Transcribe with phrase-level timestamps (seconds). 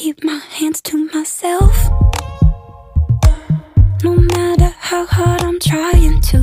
[0.00, 1.76] keep my hands to myself.
[4.02, 6.42] No matter how hard I'm trying to,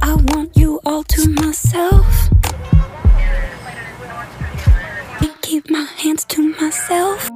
[0.00, 2.30] I want you all to myself.
[5.42, 7.28] Keep my hands to myself.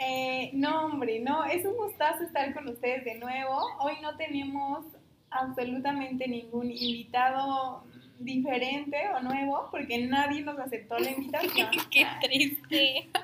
[0.00, 3.58] eh, no, hombre, no, es un gustazo estar con ustedes de nuevo.
[3.80, 4.86] Hoy no tenemos
[5.30, 7.84] absolutamente ningún invitado
[8.18, 11.68] diferente o nuevo porque nadie nos aceptó la invitación.
[11.90, 13.10] Qué triste.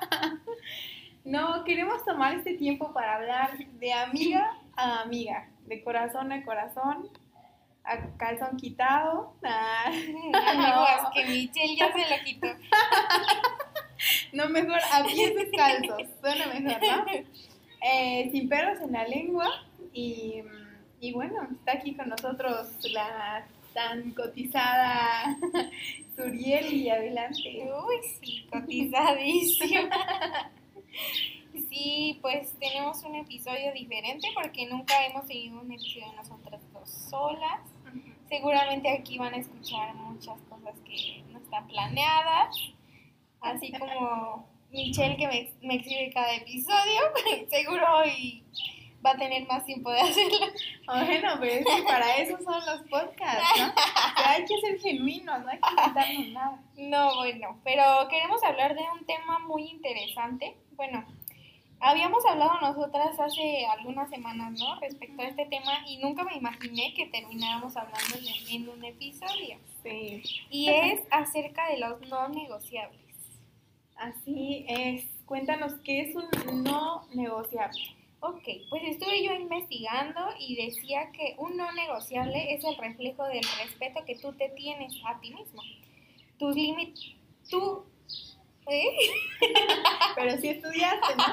[1.25, 7.09] No, queremos tomar este tiempo para hablar de amiga a amiga, de corazón a corazón,
[7.83, 9.33] a calzón quitado.
[9.43, 9.91] Ah,
[10.55, 12.47] No, es que Michelle ya se lo quitó.
[14.33, 17.05] No, mejor a pies descalzos, suena mejor, ¿no?
[17.81, 19.47] Eh, sin perros en la lengua
[19.93, 20.41] y,
[20.99, 25.37] y bueno, está aquí con nosotros la tan cotizada
[26.15, 27.69] Suriel y adelante.
[27.87, 29.89] Uy, sí, cotizadísima.
[31.69, 37.61] Sí, pues tenemos un episodio diferente porque nunca hemos tenido un episodio nosotras dos solas.
[38.29, 42.55] Seguramente aquí van a escuchar muchas cosas que no están planeadas,
[43.41, 47.01] así como Michelle que me, me exhibe cada episodio,
[47.49, 48.43] seguro hoy
[49.05, 50.37] va a tener más tiempo de hacerlo.
[50.87, 53.73] Bueno, pero es que para eso son los podcasts, ¿no?
[54.25, 56.63] Hay que ser genuinos, no hay que inventarnos nada.
[56.77, 60.55] No, bueno, pero queremos hablar de un tema muy interesante.
[60.77, 61.03] Bueno,
[61.81, 64.79] habíamos hablado nosotras hace algunas semanas, ¿no?
[64.79, 69.57] Respecto a este tema y nunca me imaginé que termináramos hablando en, en un episodio.
[69.83, 70.23] Sí.
[70.49, 73.06] Y es acerca de los no negociables.
[73.97, 75.05] Así es.
[75.25, 77.97] Cuéntanos qué es un no negociable.
[78.19, 83.43] Ok, pues estuve yo investigando y decía que un no negociable es el reflejo del
[83.61, 85.61] respeto que tú te tienes a ti mismo.
[86.39, 87.13] Tus límites,
[87.49, 87.83] tú,
[88.67, 88.95] ¿eh?
[90.15, 91.25] Pero sí estudiaste, ¿no?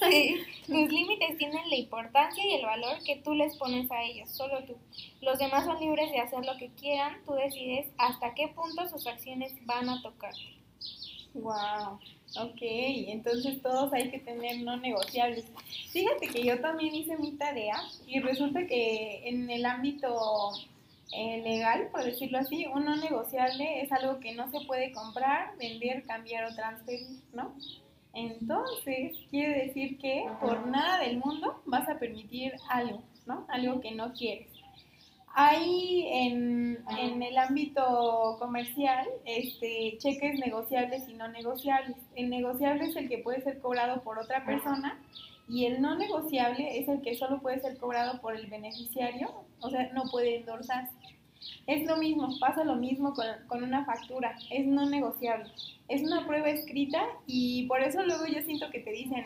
[0.08, 4.30] Sí, tus límites tienen la importancia y el valor que tú les pones a ellos,
[4.30, 4.76] solo tú.
[5.20, 9.06] Los demás son libres de hacer lo que quieran, tú decides hasta qué punto sus
[9.06, 10.61] acciones van a tocarte.
[11.34, 11.98] Wow.
[12.40, 15.44] Ok, entonces todos hay que tener no negociables.
[15.90, 17.76] Fíjate que yo también hice mi tarea
[18.06, 20.52] y resulta que en el ámbito
[21.12, 25.56] eh, legal, por decirlo así, un no negociable es algo que no se puede comprar,
[25.58, 27.54] vender, cambiar o transferir, ¿no?
[28.14, 33.46] Entonces, quiere decir que por nada del mundo vas a permitir algo, ¿no?
[33.48, 34.51] Algo que no quieres.
[35.34, 41.96] Hay en, en, el ámbito comercial este, cheques negociables y no negociables.
[42.16, 45.00] El negociable es el que puede ser cobrado por otra persona
[45.48, 49.70] y el no negociable es el que solo puede ser cobrado por el beneficiario, o
[49.70, 50.92] sea, no puede endosarse.
[51.66, 55.50] Es lo mismo, pasa lo mismo con, con una factura, es no negociable.
[55.88, 59.24] Es una prueba escrita y por eso luego yo siento que te dicen,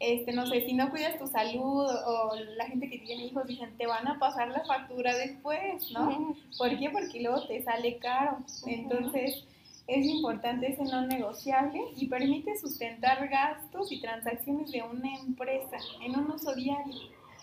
[0.00, 3.76] este, no sé, si no cuidas tu salud o la gente que tiene hijos dicen,
[3.76, 6.34] te van a pasar la factura después, ¿no?
[6.56, 6.88] ¿Por qué?
[6.88, 8.38] Porque luego te sale caro.
[8.66, 9.44] Entonces,
[9.86, 16.18] es importante ese no negociable y permite sustentar gastos y transacciones de una empresa en
[16.18, 16.94] un uso diario.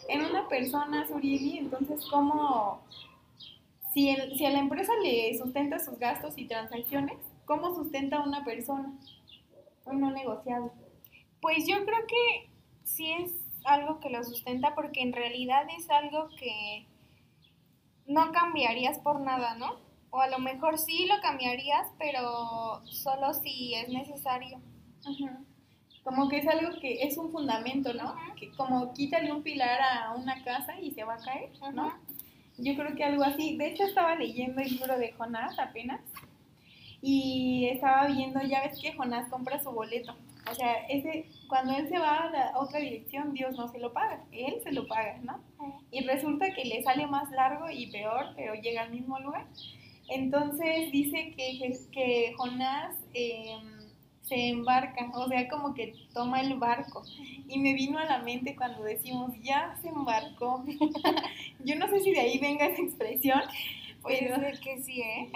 [0.09, 2.81] En una persona, Surieli, entonces, ¿cómo,
[3.93, 8.23] si, el, si a la empresa le sustenta sus gastos y transacciones, ¿cómo sustenta a
[8.23, 8.93] una persona?
[9.85, 10.71] Un no negociable.
[11.41, 12.49] Pues yo creo que
[12.83, 13.31] sí es
[13.65, 16.85] algo que lo sustenta porque en realidad es algo que
[18.07, 19.79] no cambiarías por nada, ¿no?
[20.09, 24.57] O a lo mejor sí lo cambiarías, pero solo si es necesario.
[25.05, 25.45] Uh -huh.
[26.03, 28.13] Como que es algo que es un fundamento, ¿no?
[28.13, 28.35] Uh -huh.
[28.35, 31.87] que como quítale un pilar a una casa y se va a caer, ¿no?
[31.87, 31.97] Uh -huh.
[32.59, 33.57] Yo creo que algo así.
[33.57, 36.01] De hecho, estaba leyendo el libro de Jonás apenas
[37.01, 40.15] y estaba viendo, ya ves que Jonás compra su boleto.
[40.51, 43.93] O sea, ese, cuando él se va a la otra dirección, Dios no se lo
[43.93, 45.41] paga, él se lo paga, ¿no?
[45.91, 49.45] Y resulta que le sale más largo y peor, pero llega al mismo lugar.
[50.09, 53.57] Entonces dice que, que Jonás eh,
[54.27, 57.03] se embarca, o sea, como que toma el barco.
[57.47, 60.63] Y me vino a la mente cuando decimos, ya se embarcó.
[61.63, 63.41] Yo no sé si de ahí venga esa expresión,
[64.07, 65.29] Puede ser que sí, ¿eh?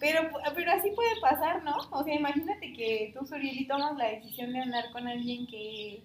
[0.00, 1.76] pero, pero así puede pasar, ¿no?
[1.92, 6.02] O sea, imagínate que tú, Sorieli, tomas la decisión de andar con alguien que,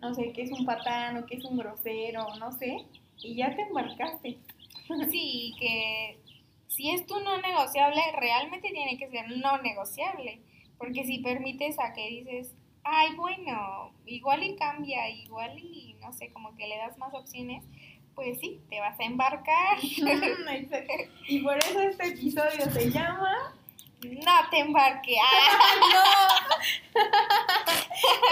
[0.00, 2.86] no sé, que es un patán o que es un grosero, no sé,
[3.18, 4.38] y ya te embarcaste.
[5.10, 6.18] Sí, que
[6.68, 10.40] si es tu no negociable, realmente tiene que ser no negociable.
[10.78, 16.32] Porque si permites a que dices, ay, bueno, igual y cambia, igual y no sé,
[16.32, 17.62] como que le das más opciones,
[18.14, 19.78] pues sí, te vas a embarcar.
[21.28, 23.54] Y por eso este episodio se llama
[24.02, 25.16] No te embarques.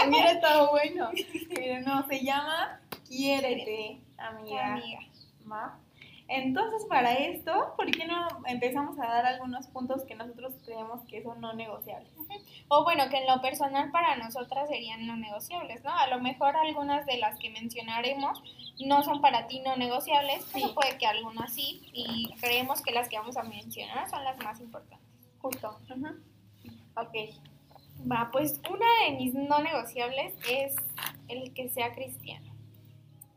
[0.03, 0.09] No.
[0.09, 1.09] Hubiera estado bueno.
[1.53, 4.73] Pero no, se llama Quiérete, amiga.
[4.73, 4.99] amiga.
[5.51, 5.77] ¿Va?
[6.33, 11.21] Entonces, para esto, ¿por qué no empezamos a dar algunos puntos que nosotros creemos que
[11.21, 12.09] son no negociables?
[12.69, 15.91] O bueno, que en lo personal para nosotras serían no negociables, ¿no?
[15.91, 18.41] A lo mejor algunas de las que mencionaremos
[18.79, 20.73] no son para ti no negociables, pero Sí.
[20.73, 24.61] puede que algunas sí, y creemos que las que vamos a mencionar son las más
[24.61, 25.05] importantes.
[25.39, 25.77] Justo.
[26.95, 27.13] Ok.
[28.09, 30.75] Va, pues una de mis no negociables es
[31.27, 32.50] el que sea cristiano.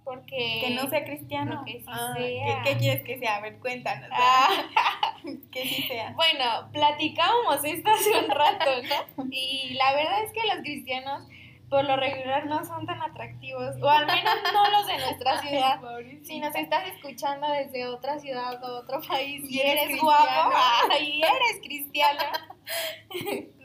[0.04, 0.58] Porque...
[0.60, 1.62] Que no sea cristiano.
[1.66, 2.62] que sí Ah, sea.
[2.62, 3.36] ¿qué, qué quieres que sea?
[3.36, 4.08] A ver, cuéntanos.
[4.12, 4.48] Ah,
[5.50, 6.12] Que sí sea.
[6.14, 8.70] bueno, platicábamos esto hace un rato,
[9.16, 9.24] ¿no?
[9.30, 11.26] Y la verdad es que los cristianos
[11.70, 15.80] por lo regular no son tan atractivos, o al menos no los de nuestra ciudad.
[16.22, 20.52] Si nos estás escuchando desde otra ciudad o otro país Y eres eres guapo
[21.00, 22.22] y eres cristiano,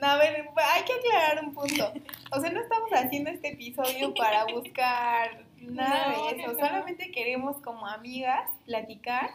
[0.01, 1.93] No, a ver, hay que aclarar un punto.
[2.31, 6.53] O sea, no estamos haciendo este episodio para buscar nada No, de eso.
[6.53, 6.59] no.
[6.59, 9.31] Solamente queremos como amigas platicar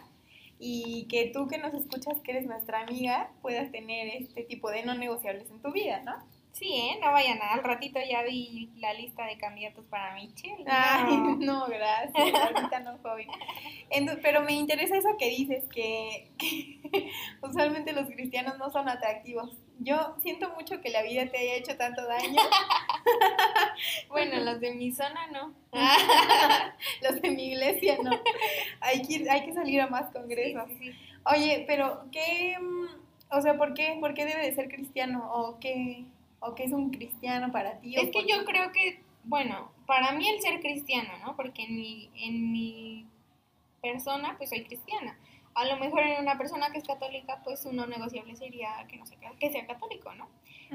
[0.59, 4.83] y que tú que nos escuchas, que eres nuestra amiga, puedas tener este tipo de
[4.85, 6.13] no negociables en tu vida, ¿no?
[6.57, 6.99] Sí, ¿eh?
[7.01, 10.63] No vayan a- al ratito ya vi la lista de candidatos para Michelle.
[10.65, 11.35] Ay, no.
[11.39, 12.15] no, gracias.
[12.33, 13.27] Ahorita no, joven.
[13.89, 16.79] Ento- pero me interesa eso que dices, que, que
[17.41, 19.51] usualmente los cristianos no son atractivos.
[19.79, 22.41] Yo siento mucho que la vida te haya hecho tanto daño.
[24.09, 25.53] Bueno, los de mi zona no.
[27.01, 28.11] Los de mi iglesia no.
[28.79, 30.63] Hay que, hay que salir a más congresos.
[30.69, 30.97] Sí, sí, sí.
[31.25, 32.57] Oye, pero ¿qué?
[32.59, 32.87] mm,
[33.37, 35.29] O sea, ¿por qué, ¿por qué debe de ser cristiano?
[35.33, 36.05] ¿O qué,
[36.45, 37.97] ¿O qué es un cristiano para ti?
[37.97, 38.45] ¿O Es que yo qué?
[38.45, 41.35] creo que, bueno, para mí el ser cristiano, ¿no?
[41.35, 43.07] Porque en mi, en mi
[43.81, 45.17] persona, pues soy cristiana.
[45.55, 49.05] A lo mejor en una persona que es católica, pues uno negociable sería que no
[49.05, 50.27] sé, que sea católico, ¿no?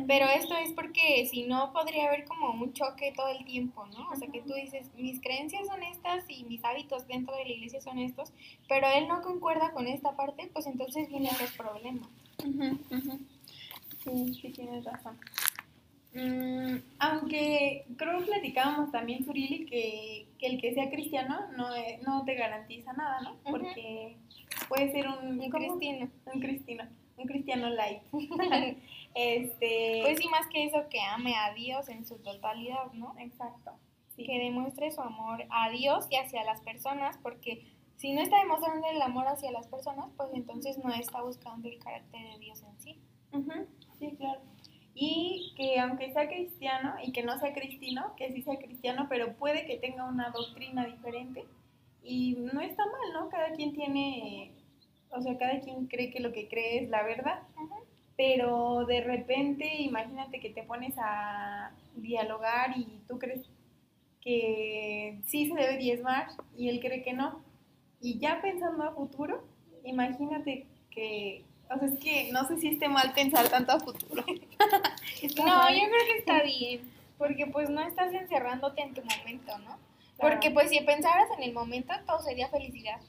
[0.07, 4.09] Pero esto es porque si no podría haber como un choque todo el tiempo, ¿no?
[4.09, 7.51] O sea, que tú dices, mis creencias son estas y mis hábitos dentro de la
[7.51, 8.33] iglesia son estos,
[8.69, 12.09] pero él no concuerda con esta parte, pues entonces vienen los problemas.
[14.05, 15.19] Sí, sí, tienes razón.
[16.13, 22.03] Mm, aunque creo que platicábamos también, Surili, que, que el que sea cristiano no, es-
[22.03, 23.37] no te garantiza nada, ¿no?
[23.49, 24.17] Porque
[24.69, 26.11] puede ser un, Un cristiano.
[26.35, 28.03] un cristiano, un cristiano light.
[29.15, 33.15] este, Pues sí, más que eso, que ame a Dios en su totalidad, ¿no?
[33.19, 33.73] exacto.
[34.17, 34.25] Sí.
[34.27, 37.65] que demuestre su amor a Dios y hacia las personas, porque
[37.97, 41.79] si no está demostrando el amor hacia las personas, pues entonces no está buscando el
[41.79, 42.99] carácter de Dios en sí.
[43.33, 43.67] Ujú,
[43.99, 44.41] Sí, claro.
[44.95, 49.35] Y que aunque sea cristiano y que no sea cristino, que sí sea cristiano, pero
[49.35, 51.45] puede que tenga una doctrina diferente
[52.03, 53.29] y no está mal, ¿no?
[53.29, 54.53] Cada quien tiene,
[55.11, 57.43] o sea, cada quien cree que lo que cree es la verdad,
[58.17, 63.41] pero de repente imagínate que te pones a dialogar y tú crees
[64.21, 67.43] que sí se debe diezmar y él cree que no.
[68.01, 69.43] Y ya pensando a futuro,
[69.85, 74.25] imagínate que, o sea, es que no sé si esté mal pensar tanto a futuro.
[75.37, 75.75] No, mal.
[75.75, 76.81] yo creo que está bien,
[77.19, 79.65] porque pues no estás encerrándote en tu momento, ¿no?
[79.67, 79.79] Claro.
[80.17, 83.01] Porque pues si pensaras en el momento, todo sería felicidad.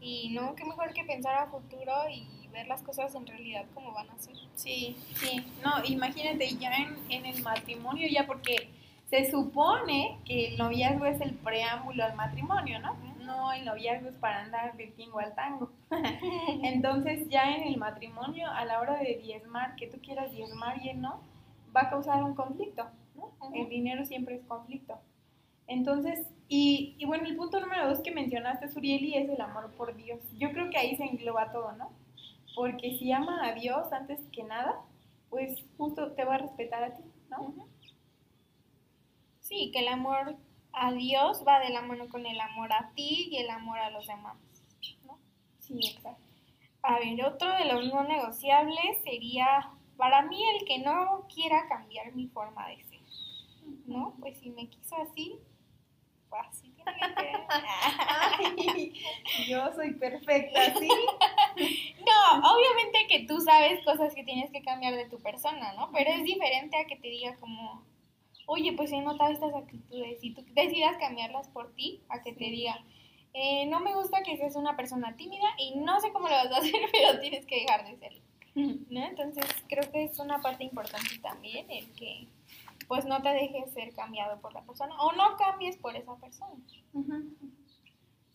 [0.00, 3.92] Y no, qué mejor que pensar a futuro y ver las cosas en realidad como
[3.92, 4.36] van a ser.
[4.54, 5.44] Sí, sí.
[5.64, 8.68] No, imagínate ya en, en el matrimonio, ya porque
[9.08, 12.96] se supone que el noviazgo es el preámbulo al matrimonio, ¿no?
[13.24, 15.70] No, el noviazgo es para andar del tingo al tango.
[16.62, 20.90] Entonces ya en el matrimonio, a la hora de diezmar, que tú quieras diezmar y
[20.90, 21.20] él no,
[21.74, 22.86] va a causar un conflicto.
[23.54, 24.98] El dinero siempre es conflicto.
[25.66, 29.94] Entonces, y, y bueno, el punto número dos que mencionaste, Surieli, es el amor por
[29.94, 30.20] Dios.
[30.36, 31.92] Yo creo que ahí se engloba todo, ¿no?
[32.56, 34.80] Porque si ama a Dios antes que nada,
[35.28, 37.54] pues justo te va a respetar a ti, ¿no?
[39.40, 40.36] Sí, que el amor
[40.72, 43.90] a Dios va de la mano con el amor a ti y el amor a
[43.90, 44.36] los demás.
[45.04, 45.18] ¿no?
[45.58, 46.22] Sí, exacto.
[46.82, 52.12] A ver, otro de los no negociables sería, para mí, el que no quiera cambiar
[52.14, 53.00] mi forma de ser.
[53.86, 54.14] ¿No?
[54.20, 55.38] Pues si me quiso así,
[56.28, 57.40] pues así tiene que ser.
[58.08, 58.92] Ay,
[59.48, 60.88] yo soy perfecta, ¿sí?
[62.00, 65.90] No, obviamente que tú sabes cosas que tienes que cambiar de tu persona, ¿no?
[65.92, 67.84] Pero es diferente a que te diga como,
[68.46, 72.44] oye, pues he notado estas actitudes y tú decidas cambiarlas por ti, a que te
[72.44, 72.78] diga,
[73.32, 76.52] eh, no me gusta que seas una persona tímida y no sé cómo lo vas
[76.52, 78.20] a hacer, pero tienes que dejar de serlo,
[78.54, 79.04] ¿no?
[79.06, 82.26] Entonces creo que es una parte importante también el que
[82.88, 86.56] pues no te dejes ser cambiado por la persona o no cambies por esa persona.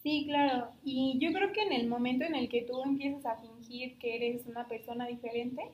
[0.01, 0.69] Sí, claro.
[0.83, 4.15] Y yo creo que en el momento en el que tú empiezas a fingir que
[4.15, 5.73] eres una persona diferente,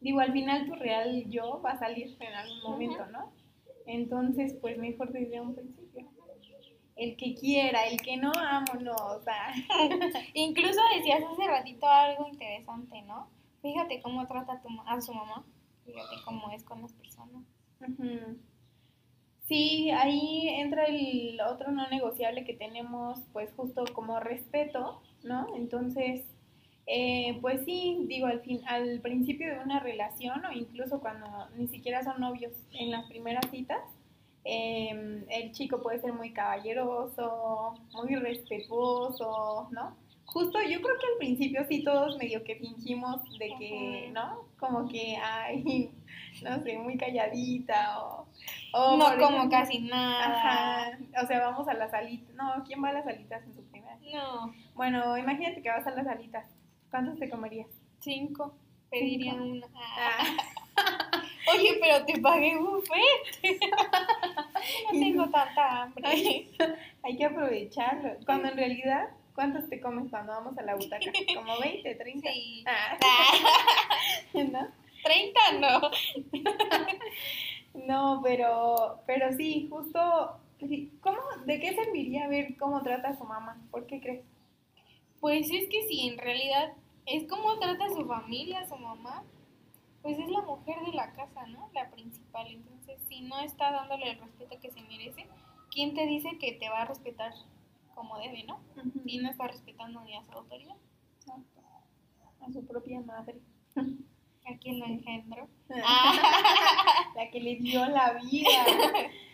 [0.00, 3.32] digo, al final tu real yo va a salir en algún momento, ¿no?
[3.86, 6.08] Entonces, pues mejor desde un principio.
[6.94, 9.00] El que quiera, el que no, vámonos.
[9.00, 9.54] O sea,
[10.34, 13.28] Incluso decías hace ratito algo interesante, ¿no?
[13.62, 15.44] Fíjate cómo trata a, tu a su mamá,
[15.84, 17.44] fíjate cómo es con las personas.
[19.44, 25.54] Sí, ahí entra el otro no negociable que tenemos, pues justo como respeto, ¿no?
[25.56, 26.24] Entonces,
[26.86, 31.68] eh, pues sí, digo, al fin, al principio de una relación o incluso cuando ni
[31.68, 33.80] siquiera son novios en las primeras citas,
[34.44, 39.96] eh, el chico puede ser muy caballeroso, muy respetuoso, ¿no?
[40.24, 44.10] Justo yo creo que al principio sí todos medio que fingimos de que.
[44.14, 44.46] ¿no?
[44.58, 45.90] Como que, ay,
[46.42, 48.26] no sé, muy calladita o...
[48.72, 50.24] o no como ejemplo- casi nada.
[50.88, 52.34] Ajá, o sea, vamos a las alitas.
[52.34, 53.98] No, ¿quién va a las alitas en su primera?
[54.12, 56.46] No, Bueno, imagínate que vas a las alitas.
[56.92, 57.68] ¿Cuántos te comerías?
[58.00, 58.54] cinco.
[58.90, 59.44] Pediría Cinco.
[59.46, 59.66] una.
[59.96, 60.18] Ah.
[61.54, 63.42] Oye, pero te pagué buffet.
[64.92, 66.04] no tengo tanta hambre.
[66.06, 66.50] Ay,
[67.02, 68.10] hay que aprovecharlo.
[68.26, 71.10] Cuando en realidad, ¿cuántos te comes cuando vamos a la butaca?
[71.34, 72.30] ¿Como 20, 30?
[72.30, 72.64] Sí.
[72.66, 72.98] Ah,
[74.34, 74.68] ¿no?
[75.02, 75.90] 30 no.
[77.86, 80.36] No, pero, pero sí, justo,
[81.00, 83.56] ¿cómo, ¿de qué serviría ver cómo trata a su mamá?
[83.70, 84.24] ¿Por qué crees?
[85.22, 86.72] Pues es que si en realidad
[87.06, 89.22] es como trata a su familia, a su mamá,
[90.02, 91.70] pues es la mujer de la casa, ¿no?
[91.72, 92.48] La principal.
[92.48, 95.28] Entonces, si no está dándole el respeto que se merece,
[95.70, 97.32] ¿quién te dice que te va a respetar
[97.94, 98.58] como debe, no?
[99.06, 100.74] Si no está respetando ni a su autoridad,
[101.20, 101.60] Exacto.
[102.40, 103.38] A su propia madre.
[103.76, 105.48] a quien lo engendró.
[105.68, 108.66] la que le dio la vida.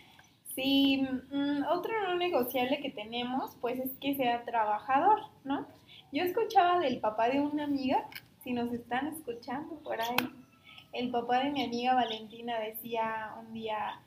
[0.59, 5.69] Sí, mm, otro no negociable que tenemos, pues es que sea trabajador, ¿no?
[6.11, 8.09] Yo escuchaba del papá de una amiga,
[8.43, 10.17] si nos están escuchando por ahí,
[10.93, 14.01] el papá de mi amiga Valentina decía un día,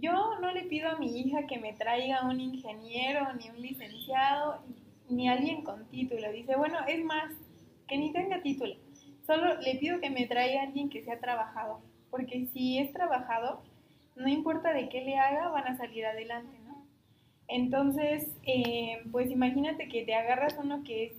[0.00, 4.62] yo no le pido a mi hija que me traiga un ingeniero, ni un licenciado,
[5.08, 6.30] ni alguien con título.
[6.30, 7.32] Dice, bueno, es más,
[7.88, 8.76] que ni tenga título.
[9.26, 11.78] Solo le pido que me traiga alguien que sea trabajador.
[12.12, 13.58] Porque si es trabajador,
[14.20, 16.86] no importa de qué le haga, van a salir adelante, ¿no?
[17.48, 21.16] Entonces, eh, pues imagínate que te agarras uno que es,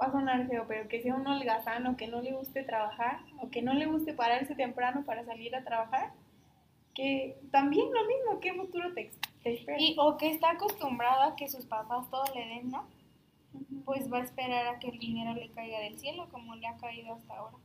[0.00, 3.20] va a sonar feo, pero que sea un holgazán o que no le guste trabajar
[3.40, 6.12] o que no le guste pararse temprano para salir a trabajar,
[6.94, 9.12] que también lo mismo, ¿qué futuro te,
[9.42, 9.78] te espera?
[9.80, 12.88] Y, o que está acostumbrado a que sus papás todo le den, ¿no?
[13.84, 16.76] Pues va a esperar a que el dinero le caiga del cielo, como le ha
[16.76, 17.56] caído hasta ahora.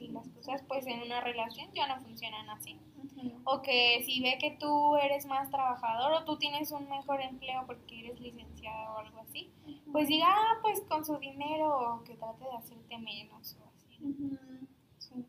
[0.00, 2.78] Y las cosas, pues en una relación ya no funcionan así.
[3.44, 7.64] O que si ve que tú eres más trabajador o tú tienes un mejor empleo
[7.66, 9.50] porque eres licenciado o algo así,
[9.92, 14.38] pues diga, ah, pues con su dinero o que trate de hacerte menos o así.
[14.98, 15.24] Sí.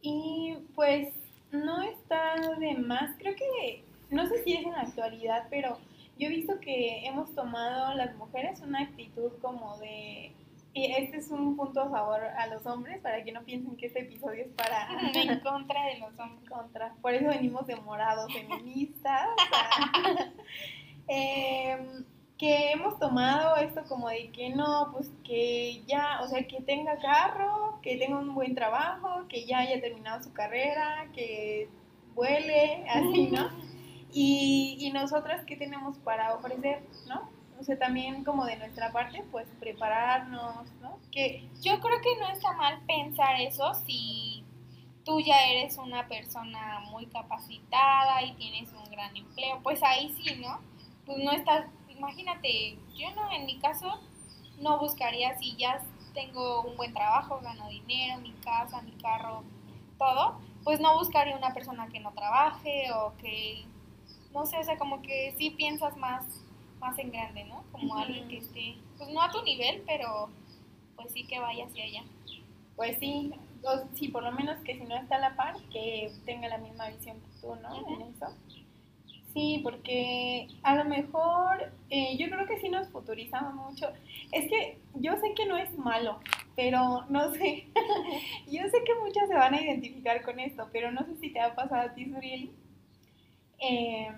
[0.00, 1.12] Y pues
[1.50, 5.78] no está de más, creo que, no sé si es en la actualidad, pero
[6.18, 10.32] yo he visto que hemos tomado las mujeres una actitud como de,
[10.72, 13.86] y este es un punto a favor a los hombres, para que no piensen que
[13.86, 16.48] este episodio es para en contra de los hombres.
[16.48, 16.94] contra.
[17.02, 19.28] Por eso venimos de morados feministas.
[21.12, 22.04] Em,
[22.38, 26.98] que hemos tomado esto como de que no, pues que ya, o sea, que tenga
[26.98, 31.68] carro, que tenga un buen trabajo, que ya haya terminado su carrera, que
[32.14, 33.50] vuele, así, ¿no?
[34.12, 37.28] Y, y nosotras, ¿qué tenemos para ofrecer, no?
[37.60, 40.98] O sea, también como de nuestra parte, pues prepararnos, ¿no?
[41.12, 44.42] Que Yo creo que no está mal pensar eso si
[45.04, 50.36] tú ya eres una persona muy capacitada y tienes un gran empleo, pues ahí sí,
[50.40, 50.58] ¿no?
[51.04, 54.00] Pues no estás, imagínate, yo no, en mi caso,
[54.58, 55.82] no buscaría si ya
[56.14, 59.44] tengo un buen trabajo, gano dinero, mi casa, mi carro,
[59.98, 63.64] todo, pues no buscaría una persona que no trabaje o que,
[64.32, 66.24] no sé, o sea, como que sí piensas más,
[66.80, 67.64] más en grande, ¿no?
[67.72, 70.30] Como alguien que esté, pues no a tu nivel, pero
[70.96, 72.04] pues sí que vaya hacia allá.
[72.76, 73.32] Pues sí,
[73.62, 76.58] o- sí, por lo menos que si no está a la par, que tenga la
[76.58, 77.76] misma visión que tú, ¿no?
[77.88, 78.26] En eso.
[79.32, 83.88] Sí, porque a lo mejor eh, yo creo que sí nos futurizamos mucho.
[84.32, 86.18] Es que yo sé que no es malo,
[86.56, 87.66] pero no sé.
[88.50, 91.38] yo sé que muchas se van a identificar con esto, pero no sé si te
[91.40, 92.50] ha pasado a ti, Surieli.
[93.58, 94.14] Em,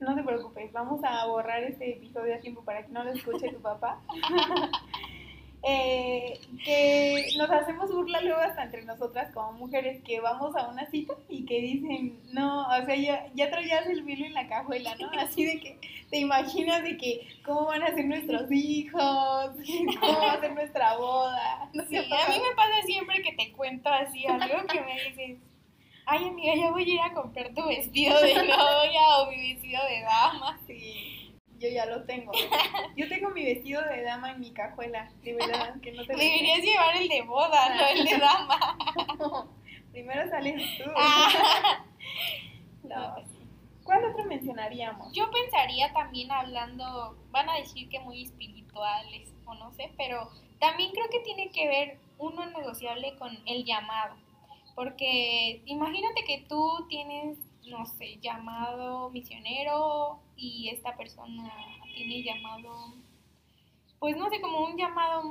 [0.00, 3.52] no te preocupes, vamos a borrar este episodio a tiempo para que no lo escuche
[3.52, 4.00] tu papá.
[5.66, 10.86] eh, que nos hacemos burla luego hasta entre nosotras como mujeres que vamos a una
[10.90, 14.94] cita y que dicen, no, o sea, ya, ya traías el vilo en la cajuela,
[14.96, 15.10] ¿no?
[15.18, 15.78] Así de que
[16.10, 19.00] te imaginas de que cómo van a ser nuestros hijos,
[20.00, 21.70] cómo va a ser nuestra boda.
[21.72, 25.38] No Sí, a mí me pasa siempre que te cuento así algo que me dices,
[26.06, 29.82] ay amiga, ya voy a ir a comprar tu vestido de novia o mi vestido
[29.84, 30.58] de dama.
[30.66, 32.32] Sí, yo ya lo tengo.
[32.96, 36.12] Yo tengo mi vestido de dama en mi cajuela, de verdad, que no te.
[36.12, 38.78] Deberías llevar el de boda, no el de dama.
[39.92, 40.90] Primero sales tú.
[40.96, 41.84] Ah.
[42.82, 43.16] No.
[43.82, 45.10] ¿Cuál otro mencionaríamos?
[45.14, 50.90] Yo pensaría también hablando, van a decir que muy espirituales o no sé, pero también
[50.92, 54.16] creo que tiene que ver uno negociable con el llamado.
[54.74, 57.38] Porque imagínate que tú tienes,
[57.68, 61.52] no sé, llamado misionero y esta persona
[61.94, 62.94] tiene llamado,
[63.98, 65.22] pues no sé, como un llamado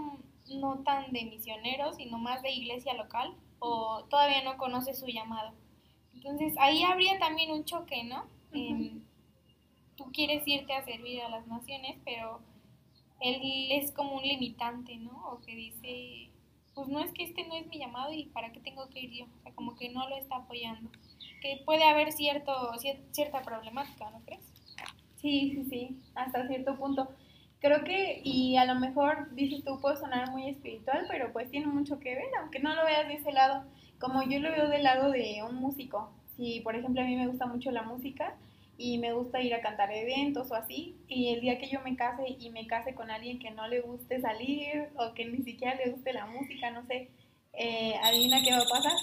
[0.49, 5.53] no tan de misionero, sino más de iglesia local, o todavía no conoce su llamado.
[6.13, 8.25] Entonces ahí habría también un choque, ¿no?
[8.53, 9.03] En-
[9.97, 12.41] tú quieres irte a servir a las naciones, pero
[13.21, 15.11] él es como un limitante, ¿no?
[15.31, 16.29] O que dice,
[16.75, 19.11] pues no es que este no es mi llamado y para qué tengo que ir
[19.11, 19.25] yo.
[19.25, 20.89] O sea, como que no lo está apoyando.
[21.41, 24.41] Que puede haber cierto, cier- cierta problemática, ¿no crees?
[25.17, 27.09] Sí, sí, sí, hasta cierto punto.
[27.59, 31.67] Creo que, y a lo mejor dices tú, puede sonar muy espiritual, pero pues tiene
[31.67, 33.63] mucho que ver, aunque no lo veas de ese lado,
[33.99, 36.11] como yo lo veo del lado de un músico.
[36.35, 38.35] Si, por ejemplo, a mí me gusta mucho la música
[38.77, 41.95] y me gusta ir a cantar eventos o así, y el día que yo me
[41.95, 45.75] case y me case con alguien que no le guste salir o que ni siquiera
[45.75, 47.09] le guste la música, no sé,
[47.53, 48.97] eh, adivina qué va a pasar.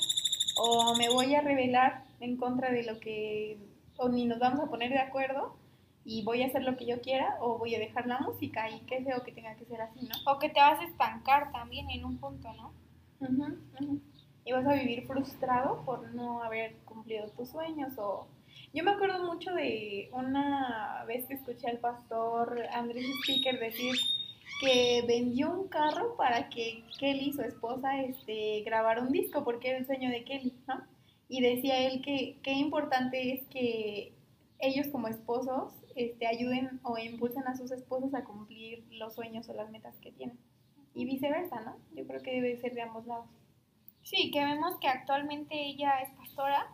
[0.57, 3.59] O me voy a rebelar en contra de lo que,
[3.97, 5.57] o ni nos vamos a poner de acuerdo
[6.05, 8.81] y voy a hacer lo que yo quiera o voy a dejar la música y
[8.81, 10.33] qué feo que tenga que ser así, ¿no?
[10.33, 12.73] O que te vas a estancar también en un punto, ¿no?
[13.21, 14.01] Ujú.
[14.45, 18.27] Y vas a vivir frustrado por no haber cumplido tus sueños o...
[18.73, 23.97] Yo me acuerdo mucho de una vez que escuché al pastor Andrés Speaker decir
[24.61, 29.79] que vendió un carro para que Kelly, su esposa, este, grabara un disco porque era
[29.79, 30.85] el sueño de Kelly, ¿no?
[31.29, 34.13] Y decía él que qué importante es que
[34.61, 39.55] ellos como esposos este, ayuden o impulsen a sus esposos a cumplir los sueños o
[39.55, 40.39] las metas que tienen.
[40.95, 41.77] Y viceversa, ¿no?
[41.97, 43.27] Yo creo que debe ser de ambos lados.
[44.03, 46.69] Sí, que vemos que actualmente ella es pastora,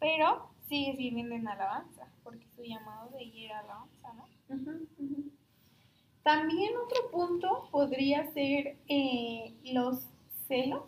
[0.00, 4.80] pero sigue sirviendo en alabanza, porque su llamado de ella era alabanza, ¿no?
[6.22, 10.00] También otro punto podría ser eh, los
[10.48, 10.84] celos.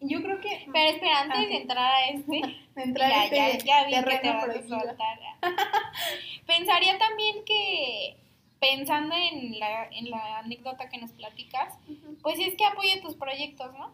[0.00, 1.56] Yo creo que Pero espera, antes Ah, de sí.
[1.56, 2.32] entrar a este,
[2.74, 5.18] de entrar ya, a este ya, ya vi que te vas a soltar.
[6.46, 8.16] Pensaría también que,
[8.60, 12.16] pensando en la, en la anécdota que nos platicas, Ujú.
[12.22, 13.92] pues es que apoye tus proyectos, ¿no?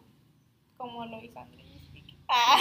[0.77, 1.67] Como lo hizo Andrés.
[2.27, 2.57] Ah,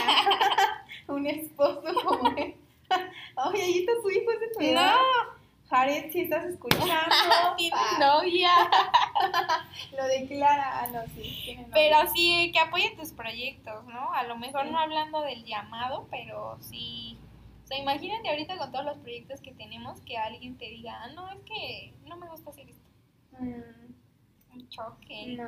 [1.08, 2.54] Un esposo como él.
[3.46, 4.92] Oye, ahí está su hijo es de tu edad.
[4.94, 6.86] no, Jared, si estás escuchando,
[7.56, 8.50] tiene pa, novia.
[9.96, 10.80] lo declara.
[10.80, 11.58] Ah, no, sí.
[11.74, 14.12] Pero sí, que apoye tus proyectos, ¿no?
[14.14, 17.18] A lo mejor no hablando del llamado, pero sí.
[17.64, 21.08] O sea, imagínate ahorita con todos los proyectos que tenemos que alguien te diga, ah,
[21.08, 22.88] no, es que no me gusta hacer esto.
[23.38, 25.36] Mm, Un choque.
[25.36, 25.46] no,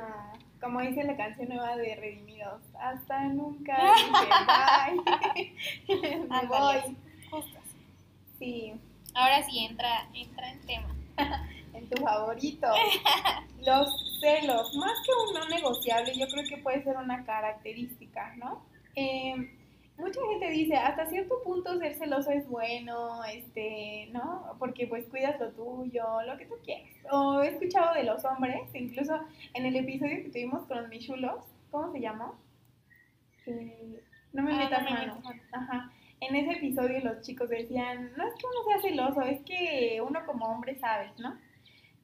[0.61, 5.55] como dice la canción nueva de Redimidos, hasta nunca dije
[5.87, 6.27] bye.
[6.29, 6.95] Me voy.
[8.41, 8.73] Sí,
[9.13, 10.95] Ahora sí, entra, entra en tema.
[11.73, 12.67] en tu favorito.
[13.65, 18.65] Los celos, más que un no negociable, yo creo que puede ser una característica, ¿no?
[18.95, 19.35] Eh,
[19.97, 24.55] mucha gente dice, hasta cierto punto ser celoso es bueno, este, ¿no?
[24.57, 26.89] Porque pues cuidas lo tuyo, lo que tú quieras.
[27.11, 29.19] O he escuchado de los hombres, incluso
[29.53, 32.35] en el episodio que tuvimos con los michulos, ¿cómo se llamó?
[33.45, 34.01] Eh,
[34.33, 35.15] no me Ah, metas no me mano.
[35.15, 35.41] metas mano.
[35.51, 35.91] Ajá.
[36.21, 40.25] En ese episodio los chicos decían, no es que uno sea celoso, es que uno
[40.25, 41.37] como hombre sabe, ¿no?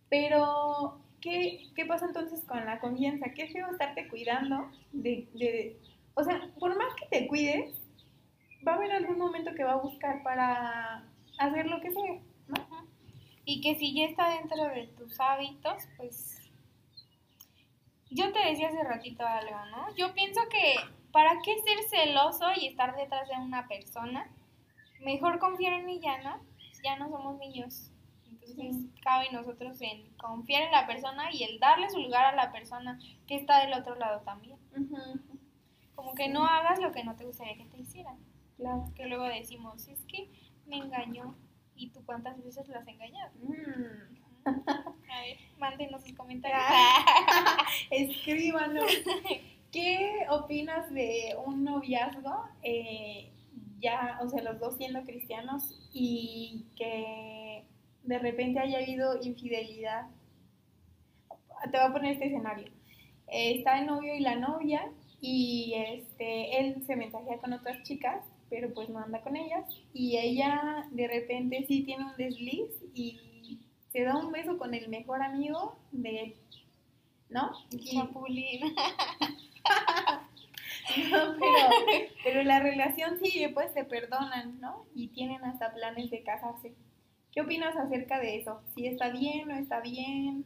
[0.09, 3.31] Pero, ¿qué, qué pasa entonces con la confianza?
[3.33, 5.79] Qué feo estarte cuidando de, de-
[6.15, 7.79] O sea, por más que te cuides,
[8.67, 11.03] va a haber algún momento que va a buscar para
[11.39, 12.87] hacer lo que sea, ¿no?
[13.45, 16.41] Y que si ya está dentro de tus hábitos, pues
[18.09, 19.95] yo te decía hace ratito algo, ¿no?
[19.95, 20.75] Yo pienso que
[21.11, 24.29] para qué ser celoso y estar detrás de una persona,
[25.01, 26.39] mejor confiar en ella, ¿no?
[26.83, 27.91] Ya no somos niños.
[28.29, 28.91] Entonces Sí.
[29.01, 32.99] cabe nosotros en confiar en la persona y el darle su lugar a la persona
[33.27, 34.57] que está del otro lado también.
[35.95, 36.29] Como que Sí.
[36.31, 38.17] no hagas lo que no te gustaría que te hicieran.
[38.57, 38.85] Claro.
[38.95, 40.29] Que luego decimos, es que
[40.65, 41.35] me engañó.
[41.75, 43.31] ¿Y tú cuántas veces las has engañado?
[43.39, 44.17] Mm.
[44.47, 46.59] A ver, mándenos sus comentarios.
[47.91, 48.85] Escríbanos.
[49.77, 52.45] ¿Qué opinas de un noviazgo?
[52.63, 53.29] eh,
[53.79, 57.63] ya, o sea, los dos siendo cristianos y que
[58.01, 60.07] de repente haya habido infidelidad.
[61.71, 62.67] Te voy a poner este escenario.
[63.27, 64.89] Eh, está el novio y la novia
[65.21, 70.17] y este él se mensajea con otras chicas, pero pues no anda con ellas y
[70.17, 73.59] ella de repente sí tiene un desliz y
[73.91, 76.35] se da un beso con el mejor amigo de él,
[77.29, 77.51] ¿no?
[77.71, 78.61] Y- Chapulín.
[81.11, 84.85] No, pero, pero la relación sigue, pues se perdonan, ¿no?
[84.95, 86.73] Y tienen hasta planes de casarse.
[87.31, 88.61] ¿Qué opinas acerca de eso?
[88.73, 90.45] ¿Si está bien o está bien?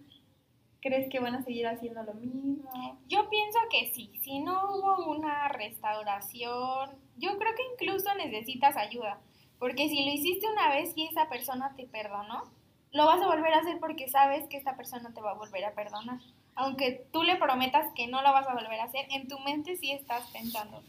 [0.81, 2.99] ¿Crees que van a seguir haciendo lo mismo?
[3.07, 9.19] Yo pienso que sí, si no hubo una restauración, yo creo que incluso necesitas ayuda,
[9.59, 12.51] porque si lo hiciste una vez y esa persona te perdonó,
[12.91, 15.63] lo vas a volver a hacer porque sabes que esta persona te va a volver
[15.65, 16.19] a perdonar.
[16.55, 19.77] Aunque tú le prometas que no lo vas a volver a hacer, en tu mente
[19.77, 20.81] sí estás pensando,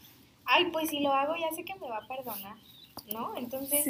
[0.45, 2.55] ay, pues si lo hago ya sé que me va a perdonar,
[3.11, 3.35] ¿no?
[3.37, 3.83] Entonces,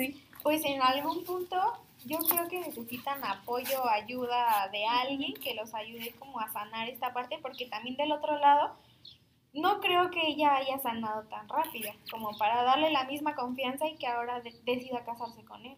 [0.44, 1.58] pues en algún punto
[2.06, 7.12] yo creo que necesitan apoyo, ayuda de alguien que los ayude como a sanar esta
[7.14, 8.76] parte, porque también del otro lado,
[9.54, 13.96] no creo que ella haya sanado tan rápida como para darle la misma confianza y
[13.98, 15.78] que ahora de- decida casarse con él.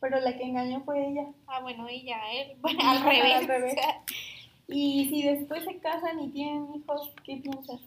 [0.00, 1.26] Pero la que engañó fue ella.
[1.46, 3.34] Ah, bueno, ella, él, bueno, al revés.
[3.34, 3.76] Al revés.
[4.72, 7.80] Y si después se casan y tienen hijos, ¿qué piensas?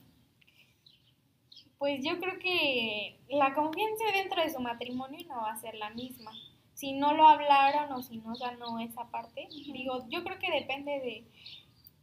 [1.78, 5.90] Pues yo creo que la confianza dentro de su matrimonio no va a ser la
[5.92, 6.32] misma.
[6.74, 10.92] Si no lo hablaron o si no sanó esa parte, digo, yo creo que depende
[10.92, 11.24] de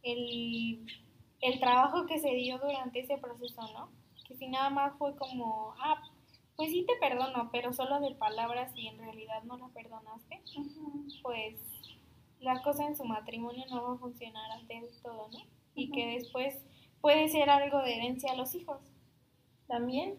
[0.03, 0.85] el,
[1.41, 3.89] el trabajo que se dio durante ese proceso, ¿no?
[4.27, 6.01] Que si nada más fue como, ah,
[6.55, 10.41] pues sí te perdono, pero solo de palabras y en realidad no la perdonaste,
[11.21, 11.55] pues
[12.41, 15.39] la cosa en su matrimonio no va a funcionar del todo, ¿no?
[15.75, 16.57] Y que después
[16.99, 18.79] puede ser algo de herencia a los hijos.
[19.67, 20.17] También.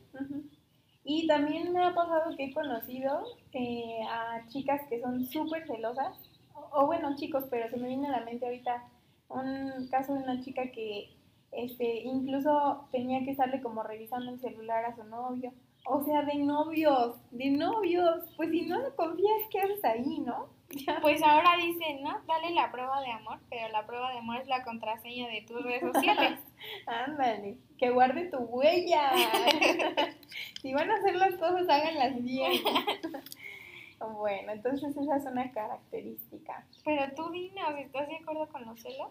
[1.05, 6.17] Y también me ha pasado que he conocido eh, a chicas que son súper celosas,
[6.55, 8.85] o, o bueno, chicos, pero se me viene a la mente ahorita
[9.29, 11.11] un caso de una chica que
[11.53, 15.53] este, incluso tenía que estarle como revisando el celular a su novio.
[15.85, 18.33] O sea, de novios, de novios.
[18.37, 20.49] Pues si no le confías, ¿qué haces ahí, no?
[20.87, 21.01] Ya.
[21.03, 22.23] Pues ahora dicen, ¿no?
[22.27, 25.63] Dale la prueba de amor, pero la prueba de amor es la contraseña de tus
[25.63, 26.41] redes sociales.
[26.87, 29.13] Ándale, que guarde tu huella.
[30.63, 32.63] si van a hacer las cosas, háganlas bien.
[34.15, 36.65] bueno, entonces esa es una característica.
[36.87, 39.11] Pero tú dinos, ¿estás de acuerdo con los celos?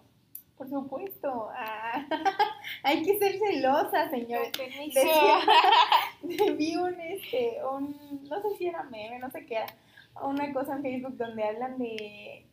[0.61, 1.49] Por supuesto.
[1.55, 2.05] Ah,
[2.83, 4.99] hay que ser celosa, permiso.
[4.99, 9.65] Decía- vi un, este, un, no sé si era meme, no sé qué era,
[10.21, 12.45] una cosa en Facebook donde hablan de,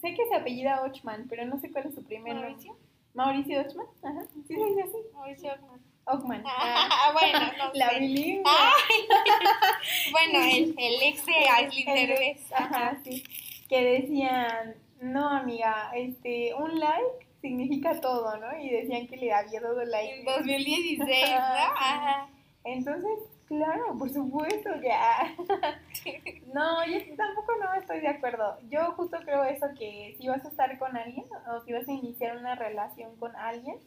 [0.00, 2.50] sé que se apellida Ochman, pero no sé cuál es su primer nombre.
[2.50, 2.76] ¿Mauricio?
[3.14, 5.80] Mauricio Ochman, ajá, sí se dice así, Mauricio Ockman.
[6.06, 6.42] Ochman.
[6.44, 8.00] Ah, Ah, bueno, no la sé.
[8.00, 8.50] bilingüe.
[10.10, 12.52] Bueno, el, el ex de Aislinn Derbez.
[12.52, 13.22] Ajá, sí.
[13.68, 18.58] Que decían, no amiga, este, un like significa todo, ¿no?
[18.58, 20.20] Y decían que le había dado like.
[20.20, 21.36] En 2016, ¿no?
[21.36, 22.28] Ajá.
[22.64, 25.36] Entonces, claro, por supuesto, ya.
[26.54, 28.58] No, yo tampoco no estoy de acuerdo.
[28.68, 31.92] Yo justo creo eso, que si vas a estar con alguien o si vas a
[31.92, 33.78] iniciar una relación con alguien,